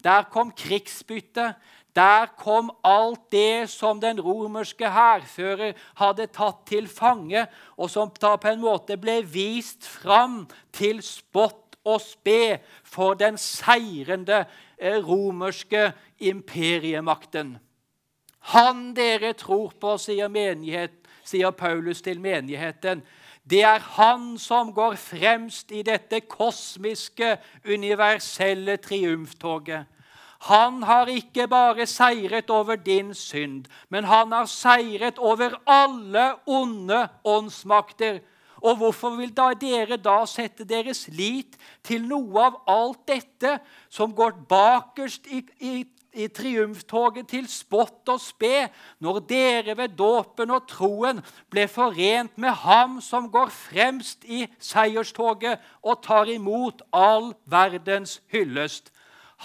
Der 0.04 0.22
kom 0.22 0.52
krigsbyttet. 0.52 1.54
Der 1.96 2.26
kom 2.36 2.70
alt 2.84 3.32
det 3.32 3.70
som 3.70 4.00
den 4.00 4.20
romerske 4.20 4.90
hærfører 4.90 5.72
hadde 5.96 6.26
tatt 6.26 6.66
til 6.68 6.88
fange, 6.92 7.46
og 7.76 7.88
som 7.90 8.10
da 8.20 8.34
på 8.36 8.52
en 8.52 8.60
måte 8.60 8.98
ble 9.00 9.22
vist 9.24 9.86
fram 9.88 10.42
til 10.76 11.00
spott 11.02 11.78
og 11.86 12.02
spe 12.04 12.58
for 12.84 13.16
den 13.16 13.38
seirende 13.40 14.42
eh, 14.76 14.98
romerske 15.00 15.92
imperiemakten. 16.18 17.56
Han 18.52 18.92
dere 18.94 19.32
tror 19.32 19.72
på, 19.80 19.96
sier, 19.98 20.28
sier 21.24 21.50
Paulus 21.50 22.02
til 22.02 22.20
menigheten. 22.20 23.00
Det 23.50 23.62
er 23.62 23.78
han 23.78 24.38
som 24.42 24.72
går 24.74 24.96
fremst 24.98 25.70
i 25.70 25.84
dette 25.86 26.20
kosmiske, 26.26 27.36
universelle 27.64 28.76
triumftoget. 28.82 29.86
Han 30.46 30.82
har 30.82 31.06
ikke 31.06 31.46
bare 31.48 31.86
seiret 31.86 32.50
over 32.50 32.76
din 32.76 33.14
synd, 33.14 33.64
men 33.88 34.04
han 34.04 34.32
har 34.32 34.46
seiret 34.50 35.18
over 35.18 35.54
alle 35.66 36.34
onde 36.46 37.08
åndsmakter. 37.24 38.18
Og 38.56 38.76
hvorfor 38.76 39.16
vil 39.16 39.30
da 39.36 39.52
dere 39.60 39.96
da 39.96 40.24
sette 40.26 40.64
deres 40.64 41.06
lit 41.08 41.56
til 41.84 42.06
noe 42.08 42.48
av 42.48 42.60
alt 42.66 43.02
dette 43.08 43.58
som 43.88 44.14
går 44.16 44.32
bakerst 44.48 45.26
i, 45.30 45.42
i 45.60 45.84
i 46.16 46.28
triumftoget 46.32 47.28
til 47.28 47.46
spott 47.48 48.08
og 48.08 48.20
spe, 48.20 48.68
når 49.04 49.20
dere 49.28 49.76
ved 49.76 49.96
dåpen 49.98 50.50
og 50.50 50.66
troen 50.70 51.22
ble 51.52 51.66
forent 51.68 52.36
med 52.40 52.56
ham 52.64 53.00
som 53.04 53.28
går 53.32 53.52
fremst 53.52 54.24
i 54.24 54.46
seierstoget 54.58 55.60
og 55.82 56.02
tar 56.02 56.32
imot 56.32 56.82
all 56.92 57.34
verdens 57.44 58.20
hyllest. 58.32 58.92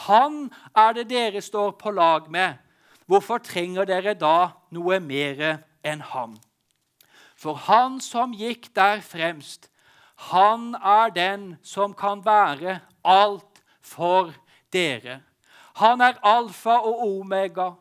Han 0.08 0.48
er 0.76 0.94
det 0.96 1.10
dere 1.10 1.42
står 1.42 1.76
på 1.80 1.92
lag 1.92 2.30
med. 2.32 2.54
Hvorfor 3.06 3.44
trenger 3.44 3.86
dere 3.86 4.14
da 4.16 4.54
noe 4.72 5.02
mer 5.04 5.60
enn 5.84 6.04
ham? 6.14 6.38
For 7.36 7.58
han 7.68 8.00
som 8.00 8.32
gikk 8.38 8.70
der 8.78 9.02
fremst, 9.04 9.68
han 10.32 10.76
er 10.76 11.10
den 11.10 11.58
som 11.64 11.94
kan 11.98 12.22
være 12.26 12.80
alt 13.04 13.62
for 13.82 14.32
dere. 14.74 15.20
Han 15.76 16.02
er 16.02 16.20
alfa 16.24 16.82
og 16.82 17.08
omega. 17.08 17.72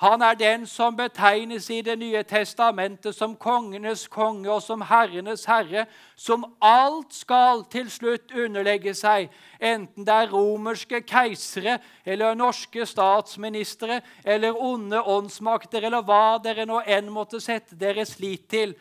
Han 0.00 0.22
er 0.22 0.34
den 0.34 0.66
som 0.66 0.96
betegnes 0.96 1.70
i 1.70 1.82
Det 1.82 1.98
nye 1.98 2.22
testamentet 2.22 3.14
som 3.14 3.34
kongenes 3.36 4.06
konge 4.08 4.48
og 4.50 4.62
som 4.62 4.80
herrenes 4.80 5.44
herre, 5.44 5.84
som 6.16 6.46
alt 6.62 7.12
skal 7.12 7.66
til 7.68 7.90
slutt 7.92 8.32
underlegge 8.32 8.94
seg, 8.96 9.28
enten 9.60 10.06
det 10.08 10.14
er 10.14 10.32
romerske 10.32 11.02
keisere 11.04 11.76
eller 12.06 12.34
norske 12.34 12.86
statsministre 12.86 14.00
eller 14.24 14.56
onde 14.56 15.02
åndsmakter 15.04 15.84
eller 15.84 16.00
hva 16.00 16.38
dere 16.40 16.64
nå 16.64 16.80
enn 16.86 17.12
måtte 17.12 17.40
sette 17.40 17.76
deres 17.76 18.16
lit 18.24 18.48
til. 18.48 18.72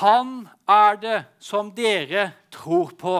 Han 0.00 0.48
er 0.66 0.98
det 0.98 1.22
som 1.38 1.70
dere 1.78 2.32
tror 2.50 2.90
på. 2.98 3.16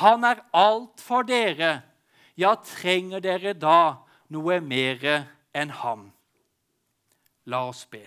Han 0.00 0.24
er 0.24 0.40
alt 0.56 1.04
for 1.04 1.28
dere. 1.28 1.82
Ja, 2.40 2.54
trenger 2.56 3.20
dere 3.20 3.52
da 3.52 4.00
noe 4.32 4.60
mer 4.64 5.02
enn 5.52 5.72
ham? 5.82 6.06
La 7.44 7.66
oss 7.68 7.82
be. 7.90 8.00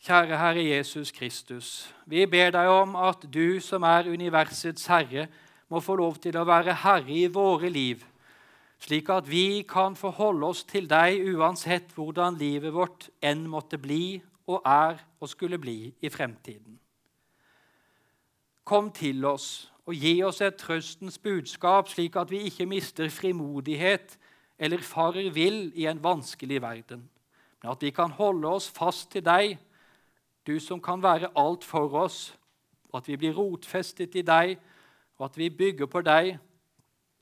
Kjære 0.00 0.40
Herre 0.40 0.64
Jesus 0.64 1.12
Kristus, 1.14 1.68
vi 2.08 2.24
ber 2.26 2.50
deg 2.56 2.72
om 2.72 2.96
at 2.98 3.28
du 3.30 3.60
som 3.62 3.84
er 3.86 4.08
universets 4.10 4.88
herre, 4.90 5.28
må 5.70 5.78
få 5.84 5.98
lov 6.00 6.16
til 6.24 6.40
å 6.40 6.46
være 6.48 6.74
herre 6.82 7.14
i 7.14 7.28
våre 7.30 7.70
liv, 7.70 8.02
slik 8.82 9.12
at 9.14 9.28
vi 9.30 9.62
kan 9.68 9.94
forholde 9.94 10.48
oss 10.48 10.64
til 10.66 10.88
deg 10.90 11.20
uansett 11.36 11.92
hvordan 11.94 12.40
livet 12.40 12.74
vårt 12.74 13.10
enn 13.22 13.44
måtte 13.46 13.78
bli 13.78 14.16
og 14.48 14.64
er 14.66 15.04
og 15.20 15.30
skulle 15.30 15.60
bli 15.60 15.92
i 16.00 16.10
fremtiden. 16.10 16.80
Kom 18.64 18.90
til 18.96 19.22
oss 19.28 19.68
og 19.90 19.96
gi 19.98 20.20
oss 20.22 20.38
et 20.44 20.54
trøstens 20.54 21.18
budskap, 21.18 21.88
slik 21.90 22.14
at 22.16 22.30
vi 22.30 22.44
ikke 22.46 22.68
mister 22.70 23.10
frimodighet 23.10 24.14
eller 24.60 24.84
farer 24.84 25.32
vill 25.34 25.72
i 25.74 25.88
en 25.90 26.02
vanskelig 26.02 26.60
verden, 26.62 27.08
men 27.62 27.72
at 27.72 27.82
vi 27.82 27.90
kan 27.90 28.12
holde 28.14 28.48
oss 28.48 28.68
fast 28.70 29.10
til 29.10 29.24
deg, 29.24 29.56
du 30.46 30.60
som 30.62 30.80
kan 30.80 31.02
være 31.02 31.32
alt 31.36 31.64
for 31.64 31.90
oss, 31.98 32.36
at 32.94 33.08
vi 33.08 33.16
blir 33.16 33.34
rotfestet 33.34 34.14
i 34.14 34.22
deg, 34.22 34.56
og 35.18 35.26
at 35.26 35.36
vi 35.38 35.50
bygger 35.50 35.90
på 35.90 36.02
deg 36.06 36.36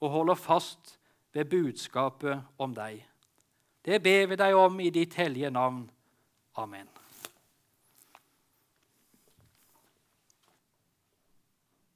og 0.01 0.11
holder 0.11 0.35
fast 0.35 0.99
ved 1.33 1.49
budskapet 1.51 2.43
om 2.59 2.75
deg. 2.75 3.01
Det 3.85 4.03
ber 4.03 4.27
vi 4.29 4.37
deg 4.37 4.55
om 4.55 4.81
i 4.81 4.91
ditt 4.91 5.15
hellige 5.17 5.51
navn. 5.51 5.87
Amen. 6.57 6.98